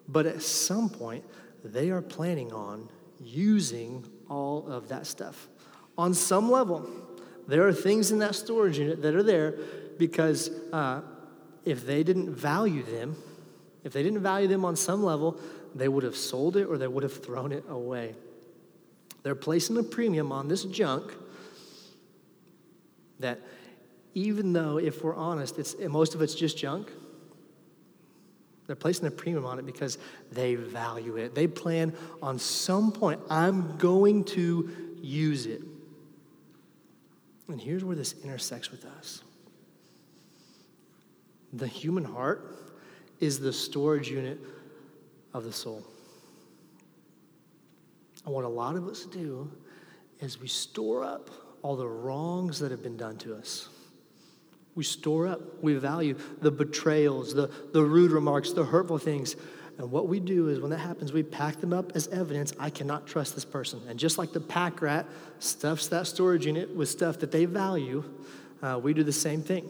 but 0.09 0.27
at 0.27 0.43
some 0.43 0.89
point, 0.89 1.25
they 1.65 1.91
are 1.91 2.03
planning 2.03 2.53
on 2.53 2.89
using 3.21 4.05
all 4.29 4.67
of 4.69 4.89
that 4.89 5.07
stuff. 5.07 5.49
On 5.97 6.13
some 6.13 6.51
level, 6.51 6.89
there 7.47 7.67
are 7.67 7.73
things 7.73 8.11
in 8.11 8.19
that 8.19 8.35
storage 8.35 8.79
unit 8.79 9.03
that 9.03 9.15
are 9.15 9.23
there 9.23 9.55
because 9.99 10.51
uh, 10.73 11.01
if 11.65 11.87
they 11.87 12.03
didn't 12.03 12.35
value 12.35 12.83
them, 12.83 13.17
if 13.85 13.93
they 13.93 14.03
didn't 14.03 14.23
value 14.23 14.49
them 14.49 14.65
on 14.65 14.77
some 14.77 15.03
level, 15.03 15.39
they 15.75 15.89
would 15.89 16.05
have 16.05 16.17
sold 16.17 16.57
it 16.57 16.65
or 16.65 16.79
they 16.79 16.89
would 16.89 17.03
have 17.03 17.23
thrown 17.25 17.53
it 17.53 17.65
away. 17.69 18.15
They're 19.23 19.35
placing 19.35 19.77
a 19.79 19.83
premium 19.83 20.33
on 20.33 20.49
this 20.49 20.65
junk 20.65 21.13
that 23.21 23.41
even 24.15 24.53
though, 24.53 24.79
if 24.79 25.03
we're 25.03 25.17
honest, 25.17 25.59
it's, 25.59 25.77
most 25.79 26.15
of 26.15 26.23
it's 26.23 26.35
just 26.35 26.57
junk, 26.57 26.91
they're 28.67 28.77
placing 28.77 29.07
a 29.07 29.11
premium 29.11 29.45
on 29.45 29.59
it 29.59 29.67
because 29.67 29.99
they 30.33 30.55
value 30.55 31.17
it. 31.17 31.35
They 31.35 31.47
plan 31.47 31.93
on 32.23 32.39
some 32.39 32.93
point, 32.93 33.21
I'm 33.29 33.77
going 33.77 34.25
to 34.25 34.97
use 35.03 35.47
it. 35.47 35.63
And 37.49 37.61
here's 37.61 37.85
where 37.85 37.97
this 37.97 38.15
intersects 38.23 38.71
with 38.71 38.85
us 38.87 39.23
the 41.53 41.67
human 41.69 42.05
heart 42.05 42.59
is 43.21 43.39
the 43.39 43.53
storage 43.53 44.11
unit 44.11 44.41
of 45.33 45.45
the 45.45 45.53
soul. 45.53 45.85
And 48.25 48.35
what 48.35 48.45
a 48.45 48.49
lot 48.49 48.77
of 48.77 48.89
us 48.89 49.05
do 49.05 49.51
is 50.21 50.41
we 50.41 50.49
store 50.49 51.05
up 51.05 51.31
all 51.63 51.77
the 51.77 51.87
wrongs 51.87 52.59
that 52.59 52.71
have 52.71 52.83
been 52.83 52.97
done 52.97 53.17
to 53.19 53.37
us. 53.37 53.69
We 54.75 54.85
store 54.85 55.27
up, 55.27 55.63
we 55.63 55.75
value 55.75 56.17
the 56.41 56.51
betrayals, 56.51 57.35
the, 57.35 57.51
the 57.73 57.83
rude 57.83 58.11
remarks, 58.11 58.53
the 58.53 58.65
hurtful 58.65 58.99
things. 58.99 59.37
And 59.79 59.91
what 59.91 60.09
we 60.09 60.21
do 60.21 60.49
is 60.49 60.61
when 60.61 60.71
that 60.71 60.79
happens, 60.79 61.13
we 61.13 61.23
pack 61.23 61.61
them 61.61 61.73
up 61.73 61.93
as 61.95 62.09
evidence 62.09 62.53
I 62.59 62.71
cannot 62.71 63.07
trust 63.07 63.35
this 63.35 63.45
person. 63.45 63.81
And 63.89 63.99
just 63.99 64.19
like 64.19 64.33
the 64.33 64.41
pack 64.41 64.83
rat 64.83 65.07
stuffs 65.39 65.89
that 65.89 66.07
storage 66.07 66.47
unit 66.47 66.75
with 66.75 66.89
stuff 66.89 67.19
that 67.21 67.31
they 67.31 67.45
value, 67.45 68.05
uh, 68.63 68.81
we 68.83 68.95
do 68.95 69.03
the 69.03 69.13
same 69.13 69.43
thing. 69.43 69.69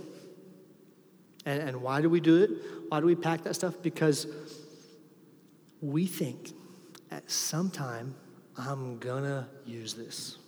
And, 1.47 1.63
and 1.63 1.83
why 1.83 2.01
do 2.01 2.09
we 2.09 2.21
do 2.21 2.43
it? 2.43 2.51
Why 2.89 3.01
do 3.01 3.07
we 3.07 3.15
pack 3.15 3.45
that 3.45 3.55
stuff? 3.55 3.75
Because 3.83 4.27
we 5.81 6.07
think 6.07 6.53
at 7.11 7.31
some 7.31 7.71
time 7.71 8.15
I'm 8.57 8.99
gonna 8.99 9.49
use 9.67 9.95
this. 9.95 10.39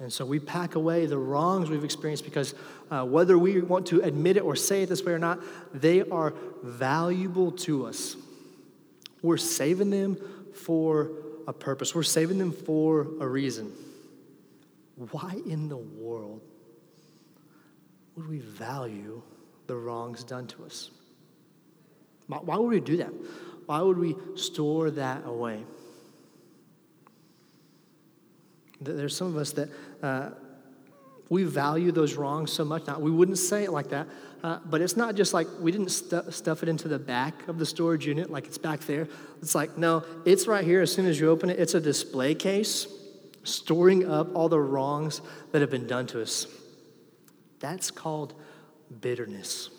And 0.00 0.12
so 0.12 0.24
we 0.24 0.38
pack 0.38 0.76
away 0.76 1.06
the 1.06 1.18
wrongs 1.18 1.70
we've 1.70 1.84
experienced 1.84 2.24
because 2.24 2.54
uh, 2.90 3.04
whether 3.04 3.36
we 3.36 3.60
want 3.60 3.86
to 3.88 4.00
admit 4.02 4.36
it 4.36 4.40
or 4.40 4.54
say 4.54 4.82
it 4.82 4.88
this 4.88 5.02
way 5.02 5.12
or 5.12 5.18
not, 5.18 5.40
they 5.74 6.02
are 6.02 6.34
valuable 6.62 7.50
to 7.52 7.86
us. 7.86 8.16
We're 9.22 9.36
saving 9.36 9.90
them 9.90 10.16
for 10.54 11.10
a 11.48 11.52
purpose, 11.52 11.94
we're 11.94 12.02
saving 12.02 12.38
them 12.38 12.52
for 12.52 13.08
a 13.20 13.26
reason. 13.26 13.72
Why 14.96 15.36
in 15.46 15.68
the 15.68 15.76
world 15.76 16.42
would 18.16 18.28
we 18.28 18.38
value 18.38 19.22
the 19.66 19.76
wrongs 19.76 20.24
done 20.24 20.46
to 20.48 20.64
us? 20.64 20.90
Why 22.26 22.56
would 22.56 22.68
we 22.68 22.80
do 22.80 22.98
that? 22.98 23.12
Why 23.66 23.80
would 23.80 23.96
we 23.96 24.16
store 24.34 24.90
that 24.90 25.24
away? 25.24 25.64
There's 28.80 29.16
some 29.16 29.28
of 29.28 29.36
us 29.36 29.52
that 29.52 29.68
uh, 30.02 30.30
we 31.28 31.44
value 31.44 31.92
those 31.92 32.14
wrongs 32.14 32.52
so 32.52 32.64
much. 32.64 32.86
Now, 32.86 32.98
we 32.98 33.10
wouldn't 33.10 33.38
say 33.38 33.64
it 33.64 33.70
like 33.70 33.90
that, 33.90 34.06
uh, 34.42 34.60
but 34.64 34.80
it's 34.80 34.96
not 34.96 35.14
just 35.14 35.34
like 35.34 35.46
we 35.60 35.70
didn't 35.72 35.90
stu- 35.90 36.30
stuff 36.30 36.62
it 36.62 36.68
into 36.68 36.88
the 36.88 36.98
back 36.98 37.46
of 37.48 37.58
the 37.58 37.66
storage 37.66 38.06
unit, 38.06 38.30
like 38.30 38.46
it's 38.46 38.58
back 38.58 38.80
there. 38.80 39.08
It's 39.42 39.54
like, 39.54 39.76
no, 39.76 40.04
it's 40.24 40.46
right 40.46 40.64
here. 40.64 40.80
As 40.80 40.92
soon 40.92 41.06
as 41.06 41.20
you 41.20 41.28
open 41.28 41.50
it, 41.50 41.58
it's 41.58 41.74
a 41.74 41.80
display 41.80 42.34
case 42.34 42.86
storing 43.44 44.08
up 44.08 44.34
all 44.34 44.48
the 44.48 44.60
wrongs 44.60 45.20
that 45.52 45.60
have 45.60 45.70
been 45.70 45.86
done 45.86 46.06
to 46.08 46.22
us. 46.22 46.46
That's 47.60 47.90
called 47.90 48.34
bitterness. 49.00 49.70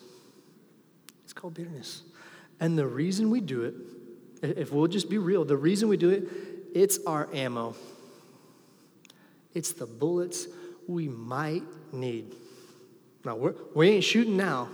It's 1.24 1.34
called 1.34 1.54
bitterness. 1.54 2.04
And 2.60 2.78
the 2.78 2.88
reason 2.88 3.30
we 3.30 3.42
do 3.42 3.64
it, 3.64 3.76
if 4.42 4.72
we'll 4.72 4.88
just 4.88 5.10
be 5.10 5.18
real, 5.18 5.46
the 5.46 5.58
reason 5.58 5.90
we 5.90 5.98
do 5.98 6.10
it, 6.10 6.28
it's 6.74 7.00
our 7.06 7.30
ammo. 7.34 7.76
It's 9.54 9.74
the 9.74 9.86
bullets 9.86 10.48
we 10.88 11.08
might 11.08 11.64
need. 11.92 12.36
Now, 13.26 13.36
we're, 13.36 13.56
we 13.76 13.90
ain't 13.90 14.04
shooting 14.04 14.38
now, 14.38 14.70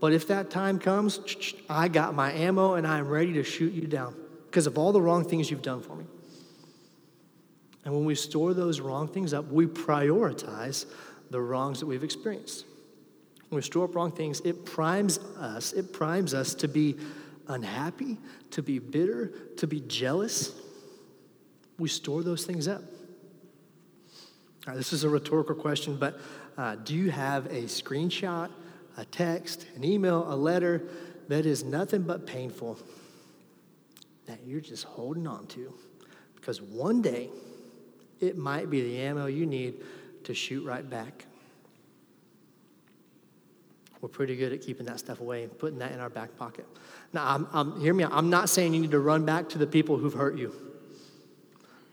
but 0.00 0.12
if 0.12 0.28
that 0.28 0.50
time 0.50 0.78
comes, 0.78 1.20
I 1.68 1.88
got 1.88 2.14
my 2.14 2.32
ammo 2.32 2.74
and 2.74 2.86
I'm 2.86 3.08
ready 3.08 3.34
to 3.34 3.42
shoot 3.42 3.72
you 3.72 3.86
down 3.86 4.14
because 4.46 4.66
of 4.66 4.78
all 4.78 4.92
the 4.92 5.00
wrong 5.00 5.24
things 5.24 5.50
you've 5.50 5.62
done 5.62 5.82
for 5.82 5.94
me. 5.94 6.04
And 7.84 7.94
when 7.94 8.04
we 8.04 8.14
store 8.16 8.52
those 8.52 8.80
wrong 8.80 9.06
things 9.06 9.32
up, 9.32 9.46
we 9.46 9.66
prioritize 9.66 10.86
the 11.30 11.40
wrongs 11.40 11.80
that 11.80 11.86
we've 11.86 12.02
experienced. 12.02 12.64
When 13.48 13.56
we 13.56 13.62
store 13.62 13.84
up 13.84 13.94
wrong 13.94 14.10
things, 14.10 14.40
it 14.40 14.64
primes 14.64 15.18
us, 15.38 15.72
it 15.72 15.92
primes 15.92 16.34
us 16.34 16.54
to 16.56 16.68
be 16.68 16.96
unhappy, 17.46 18.18
to 18.50 18.62
be 18.62 18.80
bitter, 18.80 19.32
to 19.58 19.68
be 19.68 19.80
jealous. 19.82 20.52
We 21.78 21.88
store 21.88 22.24
those 22.24 22.44
things 22.44 22.66
up. 22.66 22.82
Right, 24.66 24.76
this 24.76 24.92
is 24.92 25.04
a 25.04 25.08
rhetorical 25.08 25.54
question, 25.54 25.96
but 25.96 26.18
uh, 26.58 26.74
do 26.74 26.92
you 26.92 27.08
have 27.12 27.46
a 27.46 27.62
screenshot, 27.62 28.50
a 28.96 29.04
text, 29.04 29.64
an 29.76 29.84
email, 29.84 30.26
a 30.28 30.34
letter 30.34 30.82
that 31.28 31.46
is 31.46 31.62
nothing 31.62 32.02
but 32.02 32.26
painful 32.26 32.76
that 34.26 34.40
you're 34.44 34.60
just 34.60 34.82
holding 34.82 35.28
on 35.28 35.46
to? 35.48 35.72
Because 36.34 36.60
one 36.60 37.00
day 37.00 37.30
it 38.20 38.36
might 38.36 38.68
be 38.68 38.82
the 38.82 38.98
ammo 39.02 39.26
you 39.26 39.46
need 39.46 39.74
to 40.24 40.34
shoot 40.34 40.64
right 40.64 40.88
back. 40.88 41.26
We're 44.00 44.08
pretty 44.08 44.34
good 44.34 44.52
at 44.52 44.62
keeping 44.62 44.86
that 44.86 44.98
stuff 44.98 45.20
away 45.20 45.44
and 45.44 45.56
putting 45.56 45.78
that 45.78 45.92
in 45.92 46.00
our 46.00 46.10
back 46.10 46.36
pocket. 46.36 46.66
Now, 47.12 47.24
I'm, 47.24 47.46
I'm, 47.52 47.80
hear 47.80 47.94
me. 47.94 48.04
I'm 48.04 48.30
not 48.30 48.48
saying 48.48 48.74
you 48.74 48.80
need 48.80 48.90
to 48.90 48.98
run 48.98 49.24
back 49.24 49.48
to 49.50 49.58
the 49.58 49.66
people 49.66 49.96
who've 49.96 50.12
hurt 50.12 50.36
you 50.36 50.65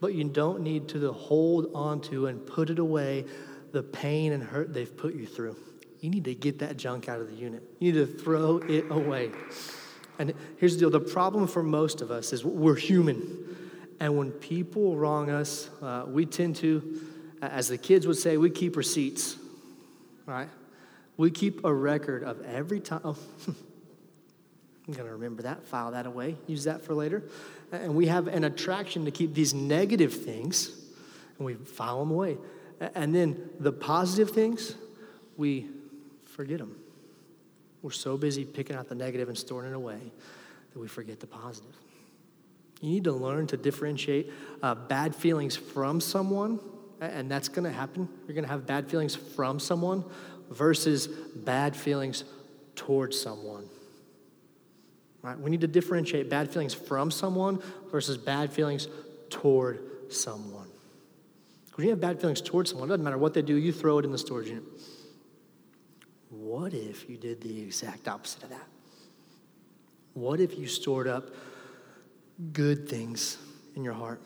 but 0.04 0.14
you 0.14 0.26
don't 0.26 0.60
need 0.60 0.90
to 0.90 1.14
hold 1.14 1.72
on 1.74 2.02
to 2.02 2.28
and 2.28 2.46
put 2.46 2.70
it 2.70 2.78
away 2.78 3.24
the 3.72 3.82
pain 3.82 4.34
and 4.34 4.44
hurt 4.44 4.74
they've 4.74 4.98
put 4.98 5.16
you 5.16 5.26
through. 5.26 5.56
You 6.02 6.10
need 6.10 6.26
to 6.26 6.36
get 6.36 6.60
that 6.60 6.76
junk 6.76 7.08
out 7.08 7.22
of 7.22 7.30
the 7.30 7.36
unit. 7.36 7.64
You 7.80 7.94
need 7.94 8.00
to 8.00 8.06
throw 8.06 8.58
it 8.58 8.88
away. 8.90 9.32
And 10.20 10.34
here's 10.58 10.74
the 10.74 10.82
deal 10.82 10.90
the 10.90 11.00
problem 11.00 11.48
for 11.48 11.64
most 11.64 12.02
of 12.02 12.12
us 12.12 12.34
is 12.34 12.44
we're 12.44 12.76
human. 12.76 13.56
And 14.02 14.18
when 14.18 14.32
people 14.32 14.98
wrong 14.98 15.30
us, 15.30 15.70
uh, 15.82 16.04
we 16.06 16.26
tend 16.26 16.58
to, 16.58 17.02
as 17.42 17.70
the 17.70 17.78
kids 17.78 18.06
would 18.06 18.18
say, 18.18 18.36
we 18.36 18.50
keep 18.50 18.76
receipts, 18.76 19.38
right? 20.26 20.50
We 21.16 21.32
keep 21.32 21.64
a 21.64 21.74
record 21.74 22.26
of 22.26 22.42
every 22.44 22.82
time. 22.82 23.16
I'm 24.88 24.94
going 24.94 25.08
to 25.08 25.14
remember 25.14 25.44
that, 25.44 25.66
file 25.66 25.92
that 25.92 26.06
away, 26.06 26.36
use 26.46 26.66
that 26.66 26.82
for 26.82 26.94
later. 26.94 27.24
And 27.72 27.96
we 27.96 28.08
have 28.08 28.28
an 28.28 28.44
attraction 28.44 29.06
to 29.06 29.12
keep 29.12 29.34
these 29.34 29.54
negative 29.54 30.14
things, 30.14 30.72
and 31.38 31.46
we 31.46 31.54
file 31.54 32.00
them 32.00 32.12
away. 32.12 32.38
And 32.94 33.16
then 33.16 33.50
the 33.60 33.72
positive 33.72 34.32
things, 34.32 34.76
we 35.38 35.68
forget 36.26 36.60
them. 36.60 36.76
We're 37.82 37.92
so 37.92 38.18
busy 38.18 38.44
picking 38.44 38.76
out 38.76 38.90
the 38.90 38.96
negative 38.96 39.30
and 39.30 39.38
storing 39.38 39.72
it 39.72 39.76
away 39.76 40.00
that 40.74 40.80
we 40.80 40.88
forget 40.88 41.20
the 41.20 41.28
positive. 41.28 41.76
You 42.82 42.90
need 42.90 43.06
to 43.06 43.14
learn 43.14 43.48
to 43.48 43.58
differentiate 43.58 44.32
uh, 44.62 44.76
bad 44.76 45.16
feelings 45.16 45.56
from 45.56 46.02
someone, 46.02 46.60
and 47.00 47.32
that's 47.32 47.48
going 47.48 47.64
to 47.64 47.72
happen. 47.72 48.10
You're 48.28 48.36
going 48.36 48.44
to 48.44 48.52
have 48.52 48.68
bad 48.68 48.90
feelings 48.90 49.16
from 49.16 49.60
someone 49.60 50.04
versus 50.50 51.08
bad 51.08 51.76
feelings 51.76 52.26
towards 52.76 53.20
someone. 53.20 53.70
Right? 55.24 55.40
We 55.40 55.50
need 55.50 55.62
to 55.62 55.68
differentiate 55.68 56.30
bad 56.30 56.52
feelings 56.52 56.74
from 56.74 57.10
someone 57.10 57.64
versus 57.90 58.18
bad 58.18 58.52
feelings 58.52 58.90
toward 59.30 59.80
someone. 60.10 60.68
When 61.76 61.86
you 61.86 61.92
have 61.92 62.02
bad 62.02 62.20
feelings 62.20 62.42
towards 62.42 62.70
someone, 62.70 62.90
it 62.90 62.92
doesn't 62.92 63.04
matter 63.04 63.18
what 63.18 63.34
they 63.34 63.42
do, 63.42 63.56
you 63.56 63.72
throw 63.72 63.98
it 63.98 64.06
in 64.06 64.12
the 64.12 64.18
storage 64.18 64.50
unit. 64.50 64.64
What 66.30 66.74
if 66.74 67.10
you 67.10 67.18
did 67.18 67.42
the 67.42 67.62
exact 67.62 68.08
opposite 68.08 68.44
of 68.44 68.50
that? 68.50 68.68
What 70.14 70.40
if 70.40 70.60
you 70.60 70.68
stored 70.68 71.08
up 71.08 71.30
good 72.52 72.88
things 72.88 73.38
in 73.76 73.84
your 73.84 73.94
heart? 73.94 74.22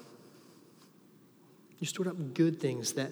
You 1.79 1.86
stored 1.86 2.07
up 2.07 2.33
good 2.33 2.60
things 2.60 2.93
that 2.93 3.12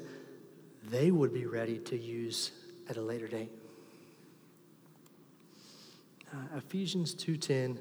they 0.89 1.11
would 1.11 1.33
be 1.33 1.45
ready 1.45 1.77
to 1.79 1.97
use 1.97 2.51
at 2.89 2.97
a 2.97 3.01
later 3.01 3.27
date. 3.27 3.51
Uh, 6.35 6.57
Ephesians 6.57 7.13
2:10 7.15 7.77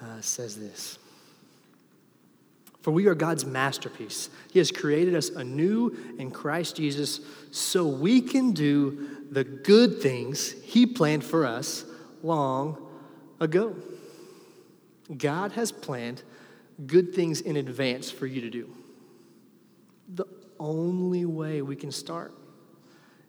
uh, 0.00 0.20
says 0.20 0.56
this. 0.56 0.98
For 2.80 2.92
we 2.92 3.06
are 3.06 3.14
God's 3.14 3.44
masterpiece. 3.44 4.30
He 4.52 4.60
has 4.60 4.70
created 4.70 5.14
us 5.14 5.30
anew 5.30 5.96
in 6.18 6.30
Christ 6.30 6.76
Jesus 6.76 7.20
so 7.50 7.86
we 7.86 8.20
can 8.20 8.52
do 8.52 9.08
the 9.30 9.42
good 9.42 10.00
things 10.00 10.52
He 10.62 10.86
planned 10.86 11.24
for 11.24 11.44
us 11.44 11.84
long 12.22 12.78
ago. 13.40 13.74
God 15.16 15.52
has 15.52 15.72
planned 15.72 16.22
good 16.86 17.14
things 17.14 17.40
in 17.40 17.56
advance 17.56 18.10
for 18.10 18.26
you 18.26 18.40
to 18.42 18.50
do. 18.50 18.70
The 20.14 20.26
only 20.60 21.24
way 21.24 21.62
we 21.62 21.74
can 21.74 21.90
start 21.90 22.32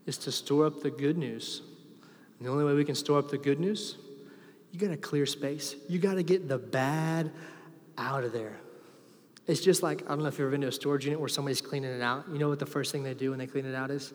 is 0.05 0.17
to 0.19 0.31
store 0.31 0.67
up 0.67 0.83
the 0.83 0.91
good 0.91 1.17
news. 1.17 1.63
And 2.37 2.47
the 2.47 2.51
only 2.51 2.65
way 2.65 2.73
we 2.73 2.85
can 2.85 2.95
store 2.95 3.17
up 3.17 3.29
the 3.29 3.37
good 3.37 3.59
news 3.59 3.97
you 4.71 4.79
got 4.79 4.89
to 4.89 4.97
clear 4.97 5.25
space. 5.25 5.75
You 5.87 5.99
got 5.99 6.15
to 6.15 6.23
get 6.23 6.47
the 6.47 6.57
bad 6.57 7.31
out 7.97 8.23
of 8.23 8.33
there. 8.33 8.59
It's 9.47 9.61
just 9.61 9.81
like, 9.81 10.03
I 10.05 10.09
don't 10.09 10.19
know 10.19 10.27
if 10.27 10.33
you've 10.35 10.41
ever 10.41 10.51
been 10.51 10.61
to 10.61 10.67
a 10.67 10.71
storage 10.71 11.05
unit 11.05 11.19
where 11.19 11.29
somebody's 11.29 11.61
cleaning 11.61 11.91
it 11.91 12.01
out. 12.01 12.25
You 12.31 12.37
know 12.37 12.49
what 12.49 12.59
the 12.59 12.67
first 12.67 12.91
thing 12.91 13.03
they 13.03 13.15
do 13.15 13.31
when 13.31 13.39
they 13.39 13.47
clean 13.47 13.65
it 13.65 13.73
out 13.73 13.89
is? 13.89 14.13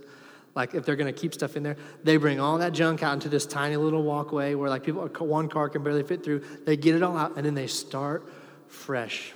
Like, 0.55 0.75
if 0.75 0.87
they're 0.87 0.95
going 0.95 1.13
to 1.13 1.21
keep 1.21 1.35
stuff 1.35 1.57
in 1.57 1.65
there, 1.65 1.77
they 2.05 2.17
bring 2.17 2.39
all 2.39 2.59
that 2.59 2.73
junk 2.73 3.03
out 3.03 3.15
into 3.15 3.29
this 3.29 3.45
tiny 3.45 3.77
little 3.77 4.05
walkway 4.05 4.55
where, 4.55 4.71
like, 4.71 4.85
people, 4.85 5.09
one 5.09 5.49
car 5.49 5.69
can 5.69 5.83
barely 5.83 6.05
fit 6.05 6.23
through. 6.23 6.45
They 6.65 6.77
get 6.77 6.95
it 6.95 7.03
all 7.03 7.17
out, 7.17 7.37
and 7.37 7.45
then 7.45 7.55
they 7.55 7.67
start 7.67 8.31
fresh. 8.69 9.33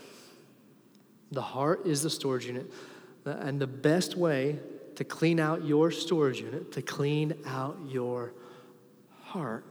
The 1.32 1.42
heart 1.42 1.84
is 1.84 2.02
the 2.02 2.10
storage 2.10 2.46
unit. 2.46 2.70
And 3.24 3.60
the 3.60 3.66
best 3.66 4.16
way 4.16 4.60
to 4.94 5.02
clean 5.02 5.40
out 5.40 5.64
your 5.64 5.90
storage 5.90 6.40
unit, 6.40 6.70
to 6.72 6.82
clean 6.82 7.34
out 7.44 7.76
your 7.88 8.32
heart, 9.22 9.64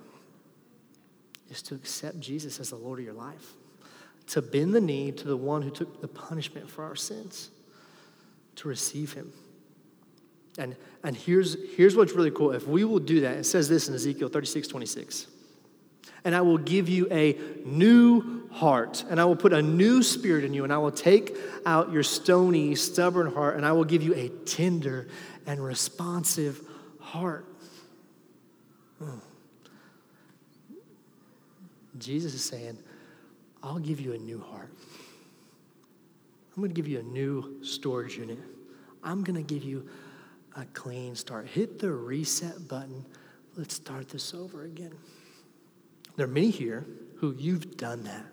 is 1.50 1.62
to 1.64 1.76
accept 1.76 2.20
Jesus 2.20 2.60
as 2.60 2.70
the 2.70 2.76
Lord 2.76 3.00
of 3.00 3.06
your 3.06 3.14
life, 3.14 3.54
to 4.28 4.42
bend 4.42 4.74
the 4.74 4.82
knee 4.82 5.12
to 5.12 5.28
the 5.28 5.38
one 5.38 5.62
who 5.62 5.70
took 5.70 6.02
the 6.02 6.08
punishment 6.08 6.70
for 6.70 6.84
our 6.84 6.96
sins, 6.96 7.50
to 8.56 8.68
receive 8.68 9.14
him. 9.14 9.32
And, 10.58 10.76
and 11.04 11.16
here's, 11.16 11.56
here's 11.76 11.96
what's 11.96 12.14
really 12.14 12.32
cool. 12.32 12.52
If 12.52 12.68
we 12.68 12.84
will 12.84 13.00
do 13.00 13.22
that, 13.22 13.38
it 13.38 13.46
says 13.46 13.70
this 13.70 13.88
in 13.88 13.96
Ezekiel 13.96 14.30
36 14.30 14.68
26. 14.68 15.28
And 16.24 16.36
I 16.36 16.42
will 16.42 16.58
give 16.58 16.90
you 16.90 17.08
a 17.12 17.38
new 17.64 18.50
heart, 18.50 19.06
and 19.10 19.20
I 19.20 19.26
will 19.26 19.36
put 19.36 19.54
a 19.54 19.62
new 19.62 20.02
spirit 20.02 20.44
in 20.44 20.54
you, 20.54 20.64
and 20.64 20.74
I 20.74 20.78
will 20.80 20.92
take 20.92 21.38
out 21.66 21.92
your 21.92 22.04
stony, 22.04 22.76
stubborn 22.76 23.32
heart, 23.32 23.56
and 23.56 23.66
I 23.66 23.72
will 23.72 23.86
give 23.86 24.02
you 24.02 24.14
a 24.16 24.30
tender 24.30 25.08
and 25.46 25.64
responsive 25.64 26.60
heart. 27.00 27.46
Hmm. 29.00 29.20
Jesus 32.00 32.34
is 32.34 32.44
saying, 32.44 32.78
I'll 33.64 33.80
give 33.80 34.00
you 34.00 34.14
a 34.14 34.18
new 34.18 34.40
heart. 34.40 34.72
I'm 36.56 36.62
going 36.62 36.70
to 36.70 36.76
give 36.76 36.88
you 36.88 37.00
a 37.00 37.04
new 37.04 37.64
storage 37.64 38.18
unit. 38.18 38.40
I'm 39.04 39.24
going 39.24 39.36
to 39.36 39.54
give 39.54 39.64
you 39.64 39.88
a 40.56 40.66
clean 40.66 41.16
start. 41.16 41.48
Hit 41.48 41.80
the 41.80 41.92
reset 41.92 42.68
button. 42.68 43.06
Let's 43.56 43.76
start 43.76 44.10
this 44.10 44.34
over 44.34 44.64
again. 44.64 44.94
There 46.16 46.26
are 46.26 46.30
many 46.30 46.50
here 46.50 46.86
who 47.18 47.36
you've 47.38 47.78
done 47.78 48.04
that. 48.04 48.26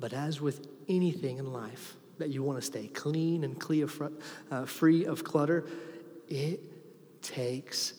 But 0.00 0.12
as 0.12 0.40
with 0.40 0.66
anything 0.88 1.38
in 1.38 1.52
life 1.52 1.94
that 2.18 2.30
you 2.30 2.42
want 2.42 2.58
to 2.58 2.66
stay 2.66 2.88
clean 2.88 3.44
and 3.44 3.58
clear, 3.58 3.88
uh, 4.50 4.64
free 4.64 5.04
of 5.04 5.22
clutter, 5.22 5.66
it 6.28 6.60
takes 7.22 7.94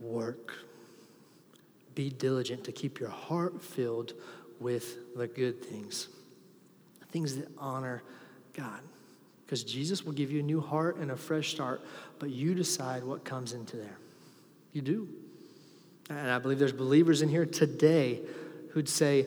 work. 0.00 0.54
Be 1.94 2.10
diligent 2.10 2.64
to 2.64 2.72
keep 2.72 2.98
your 3.00 3.10
heart 3.10 3.62
filled 3.62 4.14
with 4.60 5.16
the 5.16 5.26
good 5.26 5.64
things, 5.64 6.08
things 7.10 7.36
that 7.36 7.48
honor 7.58 8.02
God. 8.52 8.80
Because 9.44 9.62
Jesus 9.62 10.04
will 10.04 10.12
give 10.12 10.30
you 10.30 10.40
a 10.40 10.42
new 10.42 10.60
heart 10.60 10.96
and 10.96 11.10
a 11.10 11.16
fresh 11.16 11.50
start, 11.50 11.82
but 12.18 12.30
you 12.30 12.54
decide 12.54 13.04
what 13.04 13.24
comes 13.24 13.52
into 13.52 13.76
there. 13.76 13.98
You 14.72 14.82
do. 14.82 15.08
And 16.08 16.30
I 16.30 16.38
believe 16.38 16.58
there's 16.58 16.72
believers 16.72 17.22
in 17.22 17.28
here 17.28 17.46
today 17.46 18.20
who'd 18.70 18.88
say 18.88 19.26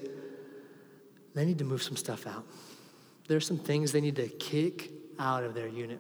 they 1.34 1.45
need 1.45 1.60
to 1.60 1.65
move 1.65 1.84
some 1.84 1.95
stuff 1.95 2.27
out. 2.27 2.45
There's 3.27 3.45
some 3.45 3.58
things 3.58 3.91
they 3.91 4.01
need 4.01 4.15
to 4.15 4.27
kick 4.27 4.91
out 5.19 5.43
of 5.43 5.53
their 5.53 5.67
unit. 5.67 5.99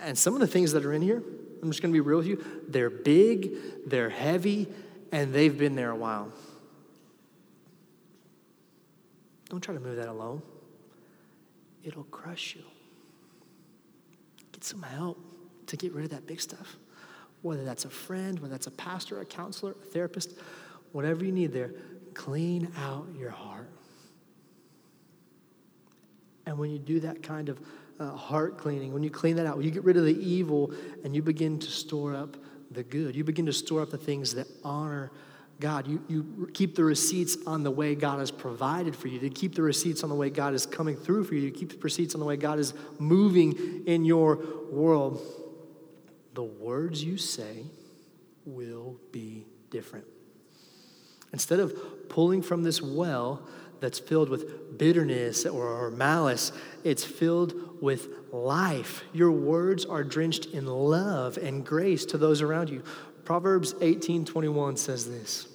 And 0.00 0.16
some 0.16 0.34
of 0.34 0.40
the 0.40 0.46
things 0.46 0.72
that 0.72 0.84
are 0.84 0.92
in 0.92 1.02
here, 1.02 1.22
I'm 1.62 1.70
just 1.70 1.82
going 1.82 1.92
to 1.92 1.96
be 1.96 2.00
real 2.00 2.18
with 2.18 2.26
you, 2.26 2.44
they're 2.68 2.90
big, 2.90 3.52
they're 3.86 4.10
heavy, 4.10 4.68
and 5.14 5.32
they've 5.32 5.56
been 5.56 5.76
there 5.76 5.92
a 5.92 5.96
while. 5.96 6.32
Don't 9.48 9.60
try 9.60 9.72
to 9.72 9.80
move 9.80 9.94
that 9.96 10.08
alone, 10.08 10.42
it'll 11.84 12.02
crush 12.04 12.56
you. 12.56 12.64
Get 14.50 14.64
some 14.64 14.82
help 14.82 15.16
to 15.68 15.76
get 15.76 15.92
rid 15.92 16.04
of 16.04 16.10
that 16.10 16.26
big 16.26 16.40
stuff. 16.40 16.76
Whether 17.42 17.64
that's 17.64 17.84
a 17.84 17.90
friend, 17.90 18.40
whether 18.40 18.52
that's 18.52 18.66
a 18.66 18.72
pastor, 18.72 19.20
a 19.20 19.24
counselor, 19.24 19.72
a 19.80 19.84
therapist, 19.86 20.36
whatever 20.90 21.24
you 21.24 21.30
need 21.30 21.52
there, 21.52 21.70
clean 22.14 22.72
out 22.76 23.06
your 23.16 23.30
heart. 23.30 23.70
And 26.44 26.58
when 26.58 26.70
you 26.72 26.78
do 26.80 26.98
that 27.00 27.22
kind 27.22 27.48
of 27.48 27.60
uh, 28.00 28.10
heart 28.10 28.58
cleaning, 28.58 28.92
when 28.92 29.04
you 29.04 29.10
clean 29.10 29.36
that 29.36 29.46
out, 29.46 29.58
when 29.58 29.64
you 29.64 29.70
get 29.70 29.84
rid 29.84 29.96
of 29.96 30.04
the 30.04 30.28
evil 30.28 30.72
and 31.04 31.14
you 31.14 31.22
begin 31.22 31.60
to 31.60 31.70
store 31.70 32.16
up 32.16 32.36
the 32.70 32.82
good, 32.82 33.14
you 33.14 33.24
begin 33.24 33.46
to 33.46 33.52
store 33.52 33.82
up 33.82 33.90
the 33.90 33.98
things 33.98 34.34
that 34.34 34.46
honor 34.62 35.10
God. 35.60 35.86
You, 35.86 36.02
you 36.08 36.50
keep 36.52 36.74
the 36.74 36.84
receipts 36.84 37.36
on 37.46 37.62
the 37.62 37.70
way 37.70 37.94
God 37.94 38.18
has 38.18 38.30
provided 38.30 38.96
for 38.96 39.08
you, 39.08 39.18
to 39.20 39.30
keep 39.30 39.54
the 39.54 39.62
receipts 39.62 40.02
on 40.02 40.08
the 40.08 40.14
way 40.14 40.30
God 40.30 40.54
is 40.54 40.66
coming 40.66 40.96
through 40.96 41.24
for 41.24 41.34
you, 41.34 41.50
to 41.50 41.56
keep 41.56 41.70
the 41.70 41.78
receipts 41.78 42.14
on 42.14 42.20
the 42.20 42.26
way 42.26 42.36
God 42.36 42.58
is 42.58 42.74
moving 42.98 43.84
in 43.86 44.04
your 44.04 44.36
world. 44.70 45.20
The 46.34 46.42
words 46.42 47.02
you 47.04 47.16
say 47.16 47.64
will 48.44 48.96
be 49.12 49.46
different. 49.70 50.06
Instead 51.32 51.60
of 51.60 52.08
pulling 52.08 52.42
from 52.42 52.62
this 52.62 52.80
well 52.80 53.48
that's 53.80 53.98
filled 53.98 54.28
with 54.28 54.78
bitterness 54.78 55.46
or, 55.46 55.90
malice, 55.90 56.52
it's 56.82 57.04
filled 57.04 57.82
with 57.82 58.08
life. 58.32 59.04
Your 59.12 59.30
words 59.30 59.84
are 59.84 60.02
drenched 60.02 60.46
in 60.46 60.66
love 60.66 61.36
and 61.36 61.64
grace 61.64 62.04
to 62.06 62.18
those 62.18 62.42
around 62.42 62.70
you. 62.70 62.82
Proverbs 63.24 63.74
18 63.80 64.24
21 64.24 64.76
says 64.76 65.08
this 65.08 65.48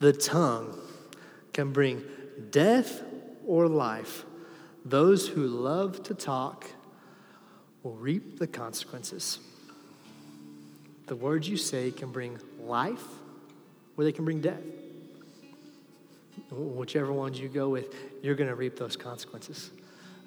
The 0.00 0.12
tongue 0.12 0.78
can 1.52 1.72
bring 1.72 2.04
death 2.50 3.02
or 3.46 3.68
life. 3.68 4.24
Those 4.84 5.28
who 5.28 5.46
love 5.46 6.02
to 6.04 6.14
talk 6.14 6.70
will 7.82 7.94
reap 7.94 8.38
the 8.38 8.46
consequences. 8.46 9.38
The 11.06 11.16
words 11.16 11.48
you 11.48 11.56
say 11.56 11.90
can 11.90 12.12
bring 12.12 12.38
life 12.60 13.04
or 13.96 14.04
they 14.04 14.12
can 14.12 14.24
bring 14.24 14.40
death. 14.40 14.60
Whichever 16.50 17.12
ones 17.12 17.38
you 17.38 17.48
go 17.48 17.68
with, 17.68 17.94
you're 18.22 18.34
going 18.34 18.50
to 18.50 18.54
reap 18.54 18.76
those 18.76 18.96
consequences. 18.96 19.70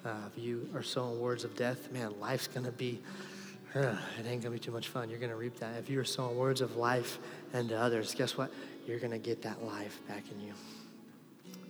Uh, 0.04 0.14
if 0.32 0.42
you 0.42 0.68
are 0.74 0.82
sowing 0.82 1.20
words 1.20 1.44
of 1.44 1.56
death, 1.56 1.90
man, 1.92 2.18
life's 2.20 2.46
going 2.46 2.66
to 2.66 2.72
be 2.72 3.00
it 3.74 4.26
ain't 4.26 4.42
gonna 4.42 4.54
be 4.54 4.58
too 4.58 4.70
much 4.70 4.88
fun. 4.88 5.10
You're 5.10 5.18
gonna 5.18 5.36
reap 5.36 5.58
that. 5.60 5.76
If 5.78 5.90
you're 5.90 6.04
sowing 6.04 6.36
words 6.36 6.60
of 6.60 6.76
life 6.76 7.18
and 7.52 7.68
to 7.68 7.78
others, 7.78 8.14
guess 8.14 8.36
what? 8.36 8.50
You're 8.86 8.98
gonna 8.98 9.18
get 9.18 9.42
that 9.42 9.62
life 9.62 10.00
back 10.08 10.24
in 10.32 10.40
you. 10.40 10.52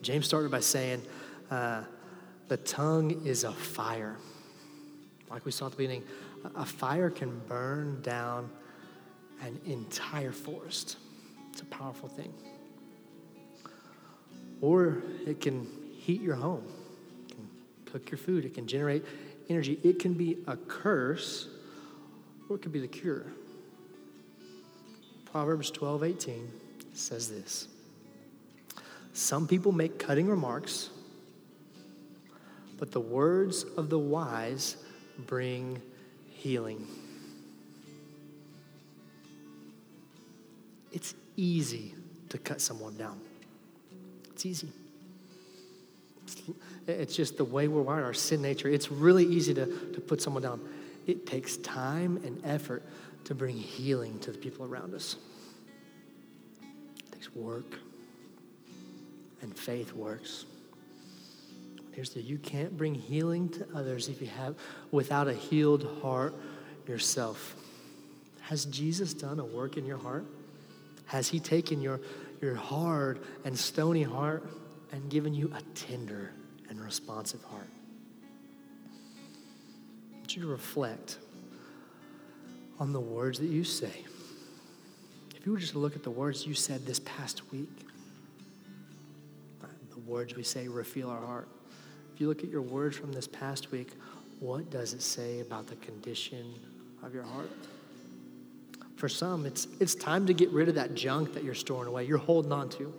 James 0.03 0.27
started 0.27 0.51
by 0.51 0.61
saying, 0.61 1.03
uh, 1.51 1.83
the 2.47 2.57
tongue 2.59 3.27
is 3.27 3.45
a 3.45 3.53
fire. 3.53 4.17
Like 5.29 5.45
we 5.45 5.51
saw 5.51 5.67
at 5.67 5.73
the 5.73 5.77
beginning, 5.77 6.05
a 6.55 6.65
fire 6.65 7.11
can 7.11 7.41
burn 7.49 8.01
down 8.03 8.49
an 9.43 9.61
entire 9.67 10.33
forest. 10.33 10.97
It's 11.51 11.63
a 11.63 11.67
powerful 11.67 12.09
thing. 12.09 12.33
Or 14.61 15.03
it 15.27 15.41
can 15.41 15.67
heat 15.97 16.21
your 16.21 16.35
home, 16.35 16.65
it 17.29 17.35
can 17.35 17.49
cook 17.85 18.11
your 18.11 18.19
food, 18.19 18.45
it 18.45 18.55
can 18.55 18.67
generate 18.67 19.05
energy. 19.49 19.79
It 19.83 19.99
can 19.99 20.15
be 20.15 20.39
a 20.47 20.57
curse 20.57 21.49
or 22.49 22.57
it 22.57 22.63
could 22.63 22.73
be 22.73 22.81
the 22.81 22.89
cure. 22.89 23.27
Proverbs 25.27 25.71
12 25.71 26.05
18 26.05 26.51
says 26.95 27.29
this 27.29 27.69
Some 29.13 29.47
people 29.47 29.73
make 29.73 29.99
cutting 29.99 30.29
remarks, 30.29 30.91
but 32.79 32.93
the 32.93 33.01
words 33.01 33.65
of 33.77 33.91
the 33.91 33.99
wise 33.99 34.77
bring 35.27 35.81
healing. 36.31 36.87
It's 40.93 41.15
easy 41.37 41.95
to 42.31 42.39
cut 42.39 42.61
someone 42.61 42.97
down. 42.97 43.21
It's 44.39 44.47
easy. 44.47 44.69
It's 46.87 47.17
just 47.17 47.39
the 47.39 47.45
way 47.45 47.67
we're 47.67 47.83
wired, 47.83 48.05
our 48.05 48.15
sin 48.15 48.41
nature. 48.41 48.69
It's 48.69 48.89
really 48.89 49.25
easy 49.25 49.53
to, 49.55 49.67
to 49.67 50.01
put 50.01 50.23
someone 50.23 50.45
down 50.45 50.61
it 51.09 51.27
takes 51.27 51.57
time 51.57 52.19
and 52.19 52.41
effort 52.45 52.85
to 53.25 53.35
bring 53.35 53.57
healing 53.57 54.21
to 54.21 54.31
the 54.31 54.39
people 54.39 54.65
around 54.65 54.95
us. 54.95 55.17
It 56.63 57.13
takes 57.13 57.35
work, 57.35 57.81
and 59.43 59.59
faith 59.59 59.93
works. 59.93 60.45
Here's 61.91 62.11
the 62.11 62.21
you 62.21 62.39
can't 62.39 62.77
bring 62.77 62.95
healing 62.95 63.49
to 63.49 63.67
others 63.75 64.09
if 64.09 64.21
you 64.21 64.29
have 64.29 64.55
without 64.93 65.27
a 65.27 65.35
healed 65.35 65.99
heart 66.01 66.37
yourself. 66.87 67.57
Has 68.43 68.67
Jesus 68.67 69.15
done 69.15 69.41
a 69.41 69.45
work 69.45 69.77
in 69.77 69.85
your 69.85 69.99
heart? 69.99 70.27
Has 71.07 71.27
he 71.27 71.41
taken 71.41 71.81
your, 71.81 72.01
your 72.43 72.55
hard 72.55 73.21
and 73.45 73.59
stony 73.59 74.03
heart 74.03 74.49
and 74.93 75.11
given 75.11 75.35
you 75.35 75.53
a 75.55 75.63
tender 75.75 76.33
and 76.69 76.81
responsive 76.81 77.43
heart? 77.45 77.69
want 80.29 80.37
you 80.37 80.47
reflect 80.47 81.17
on 82.79 82.93
the 82.93 83.01
words 83.01 83.39
that 83.39 83.47
you 83.47 83.65
say. 83.65 84.05
If 85.35 85.47
you 85.47 85.53
were 85.53 85.59
just 85.59 85.73
to 85.73 85.79
look 85.79 85.97
at 85.97 86.03
the 86.03 86.11
words 86.11 86.47
you 86.47 86.53
said 86.53 86.85
this 86.85 87.01
past 87.01 87.51
week, 87.51 87.71
the 89.89 90.01
words 90.01 90.37
we 90.37 90.43
say 90.43 90.69
reveal 90.69 91.09
our 91.09 91.25
heart. 91.25 91.49
If 92.15 92.21
you 92.21 92.29
look 92.29 92.43
at 92.43 92.51
your 92.51 92.61
words 92.61 92.95
from 92.95 93.11
this 93.11 93.27
past 93.27 93.73
week, 93.73 93.93
what 94.39 94.69
does 94.69 94.93
it 94.93 95.01
say 95.01 95.41
about 95.41 95.67
the 95.67 95.77
condition 95.77 96.53
of 97.03 97.15
your 97.15 97.23
heart? 97.23 97.49
For 98.99 99.09
some, 99.09 99.47
it's, 99.47 99.69
it's 99.79 99.95
time 99.95 100.27
to 100.27 100.35
get 100.35 100.51
rid 100.51 100.69
of 100.69 100.75
that 100.75 100.97
junk 100.97 101.33
that 101.35 101.45
you're 101.45 101.55
storing 101.55 101.87
away, 101.87 102.05
you're 102.05 102.19
holding 102.19 102.51
on 102.51 102.69
to, 102.71 102.93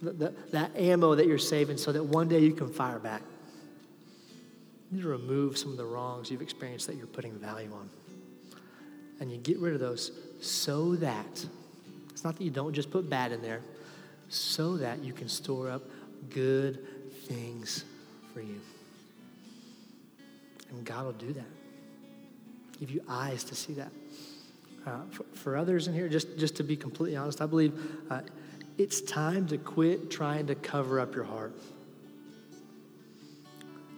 the, 0.00 0.12
the, 0.12 0.34
that 0.52 0.74
ammo 0.74 1.14
that 1.14 1.26
you're 1.26 1.36
saving 1.36 1.76
so 1.76 1.92
that 1.92 2.02
one 2.02 2.28
day 2.28 2.38
you 2.38 2.52
can 2.52 2.72
fire 2.72 2.98
back. 2.98 3.20
You 4.90 4.96
need 4.96 5.02
to 5.02 5.08
remove 5.08 5.58
some 5.58 5.70
of 5.70 5.76
the 5.76 5.84
wrongs 5.84 6.30
you've 6.30 6.40
experienced 6.40 6.86
that 6.86 6.96
you're 6.96 7.06
putting 7.06 7.34
value 7.34 7.70
on. 7.74 7.90
And 9.20 9.30
you 9.30 9.36
get 9.36 9.58
rid 9.58 9.74
of 9.74 9.80
those 9.80 10.12
so 10.40 10.94
that, 10.96 11.44
it's 12.08 12.24
not 12.24 12.38
that 12.38 12.42
you 12.42 12.50
don't 12.50 12.72
just 12.72 12.90
put 12.90 13.10
bad 13.10 13.30
in 13.30 13.42
there, 13.42 13.60
so 14.30 14.78
that 14.78 15.04
you 15.04 15.12
can 15.12 15.28
store 15.28 15.68
up 15.68 15.82
good 16.30 16.78
things 17.26 17.84
for 18.32 18.40
you. 18.40 18.60
And 20.70 20.86
God 20.86 21.04
will 21.04 21.12
do 21.12 21.34
that. 21.34 21.44
give 22.80 22.90
you 22.90 23.02
eyes 23.06 23.44
to 23.44 23.54
see 23.54 23.74
that. 23.74 23.90
Uh, 24.88 25.00
for, 25.10 25.24
for, 25.34 25.56
others 25.58 25.86
in 25.86 25.92
here, 25.92 26.08
just, 26.08 26.38
just 26.38 26.56
to 26.56 26.62
be 26.62 26.74
completely 26.74 27.14
honest, 27.14 27.42
I 27.42 27.46
believe 27.46 27.78
uh, 28.08 28.22
it's 28.78 29.02
time 29.02 29.46
to 29.48 29.58
quit 29.58 30.10
trying 30.10 30.46
to 30.46 30.54
cover 30.54 30.98
up 30.98 31.14
your 31.14 31.24
heart. 31.24 31.52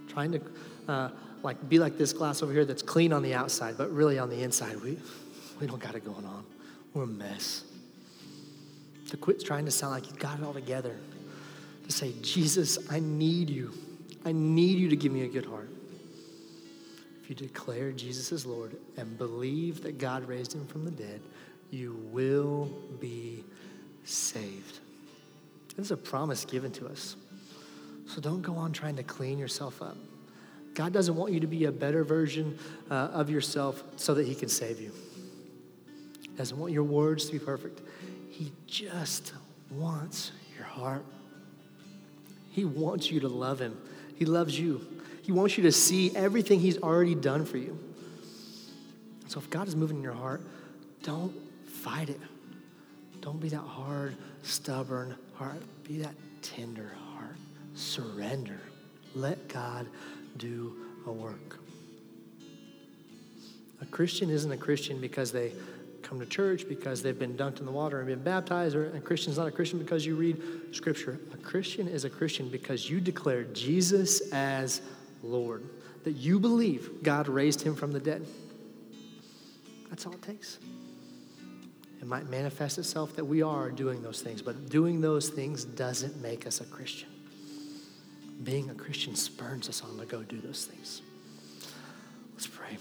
Trying 0.09 0.33
to 0.33 0.41
uh, 0.89 1.11
like 1.45 1.69
be 1.69 1.79
like 1.79 1.97
this 1.97 2.13
glass 2.13 2.43
over 2.43 2.53
here 2.53 2.65
that's 2.65 2.83
clean 2.83 3.13
on 3.13 3.23
the 3.23 3.35
outside, 3.35 3.79
but 3.79 3.93
really 3.93 4.19
on 4.19 4.31
the 4.31 4.43
inside, 4.43 4.81
we, 4.81 4.99
we 5.61 5.69
don't 5.69 5.81
got 5.81 5.95
it 5.95 6.05
going 6.05 6.25
on. 6.25 6.45
We're 6.93 7.05
a 7.05 7.07
mess. 7.07 7.63
To 9.11 9.17
quit 9.17 9.45
trying 9.45 9.67
to 9.67 9.71
sound 9.71 9.93
like 9.93 10.11
you 10.11 10.17
got 10.17 10.41
it 10.41 10.45
all 10.45 10.55
together. 10.55 10.97
To 11.87 11.93
say, 11.93 12.15
Jesus, 12.21 12.91
I 12.91 12.99
need 12.99 13.49
you. 13.49 13.73
I 14.25 14.33
need 14.33 14.81
you 14.81 14.89
to 14.89 14.97
give 14.97 15.13
me 15.13 15.23
a 15.23 15.29
good 15.29 15.47
heart. 15.47 15.70
You 17.31 17.37
declare 17.37 17.93
Jesus 17.93 18.33
as 18.33 18.45
Lord 18.45 18.77
and 18.97 19.17
believe 19.17 19.85
that 19.85 19.99
God 19.99 20.27
raised 20.27 20.53
him 20.53 20.67
from 20.67 20.85
the 20.85 20.91
dead, 20.91 21.21
you 21.71 21.95
will 22.11 22.69
be 22.99 23.45
saved. 24.03 24.81
This 25.77 25.87
is 25.87 25.91
a 25.93 25.97
promise 25.97 26.45
given 26.45 26.73
to 26.73 26.89
us. 26.89 27.15
So 28.07 28.21
don't 28.21 28.43
go 28.43 28.57
on 28.57 28.73
trying 28.73 28.97
to 28.97 29.05
clean 29.05 29.39
yourself 29.39 29.81
up. 29.81 29.97
God 30.75 30.93
doesn't 30.93 31.15
want 31.15 31.33
you 31.33 31.39
to 31.39 31.47
be 31.47 31.67
a 31.67 31.71
better 31.71 32.03
version 32.03 32.59
uh, 32.91 32.95
of 33.13 33.31
yourself 33.31 33.85
so 33.95 34.13
that 34.15 34.27
He 34.27 34.35
can 34.35 34.49
save 34.49 34.81
you. 34.81 34.91
He 36.23 36.37
doesn't 36.37 36.59
want 36.59 36.73
your 36.73 36.83
words 36.83 37.27
to 37.27 37.33
be 37.33 37.39
perfect. 37.39 37.81
He 38.29 38.51
just 38.67 39.35
wants 39.71 40.33
your 40.57 40.67
heart. 40.67 41.05
He 42.51 42.65
wants 42.65 43.09
you 43.09 43.21
to 43.21 43.29
love 43.29 43.61
Him. 43.61 43.81
He 44.17 44.25
loves 44.25 44.59
you. 44.59 44.85
He 45.23 45.33
wants 45.33 45.57
you 45.57 45.65
to 45.65 45.73
see 45.73 46.15
everything 46.17 46.61
He's 46.61 46.79
already 46.79 47.15
done 47.15 47.45
for 47.45 47.59
you. 47.59 47.79
So 49.29 49.39
if 49.39 49.49
God 49.51 49.69
is 49.69 49.77
moving 49.77 49.99
in 49.99 50.03
your 50.03 50.13
heart, 50.13 50.43
don't 51.03 51.33
fight 51.67 52.11
it. 52.11 52.21
Don't 53.21 53.41
be 53.41 53.49
that 53.51 53.59
hard, 53.59 54.17
stubborn 54.43 55.15
heart. 55.35 55.63
Be 55.85 55.99
that 55.99 56.15
tender 56.43 56.91
heart. 57.13 57.37
Surrender. 57.75 58.61
Let 59.15 59.49
God 59.49 59.87
do 60.37 60.75
a 61.07 61.13
work. 61.13 61.59
A 63.83 63.87
Christian 63.87 64.31
isn't 64.31 64.51
a 64.51 64.57
Christian 64.57 65.01
because 65.01 65.33
they 65.33 65.53
come 66.03 66.19
to 66.19 66.27
church, 66.27 66.69
because 66.69 67.03
they've 67.03 67.19
been 67.19 67.37
dunked 67.37 67.61
in 67.61 67.67
the 67.67 67.71
water 67.73 67.99
and 67.99 68.09
been 68.09 68.23
baptized, 68.23 68.75
or 68.75 68.95
a 68.97 69.01
Christian 69.01 69.31
is 69.31 69.39
not 69.39 69.47
a 69.47 69.51
Christian 69.51 69.79
because 69.79 70.05
you 70.05 70.17
read 70.17 70.41
Scripture. 70.73 71.21
A 71.33 71.37
Christian 71.37 71.87
is 71.87 72.05
a 72.05 72.11
Christian 72.11 72.49
because 72.49 72.91
you 72.91 73.01
declare 73.01 73.45
Jesus 73.45 74.21
as 74.33 74.83
Lord, 75.23 75.69
that 76.05 76.13
you 76.13 76.39
believe 76.39 77.03
God 77.03 77.29
raised 77.29 77.63
him 77.63 77.75
from 77.75 77.93
the 77.93 78.01
dead. 78.01 78.27
That's 79.89 80.07
all 80.07 80.13
it 80.13 80.23
takes. 80.23 80.59
It 82.01 82.07
might 82.07 82.31
manifest 82.31 82.79
itself 82.79 83.15
that 83.17 83.25
we 83.25 83.43
are 83.43 83.71
doing 83.71 84.03
those 84.03 84.23
things, 84.23 84.41
but 84.41 84.71
doing 84.71 85.01
those 85.01 85.29
things 85.29 85.65
doesn't 85.65 86.21
make 86.23 86.47
us 86.47 86.61
a 86.61 86.65
Christian. 86.65 87.09
Being 88.43 88.71
a 88.71 88.75
Christian 88.75 89.15
spurns 89.15 89.69
us 89.69 89.83
on 89.83 89.99
to 89.99 90.07
go 90.07 90.23
do 90.23 90.41
those 90.41 90.65
things. 90.65 91.03
Let's 92.33 92.47
pray. 92.47 92.79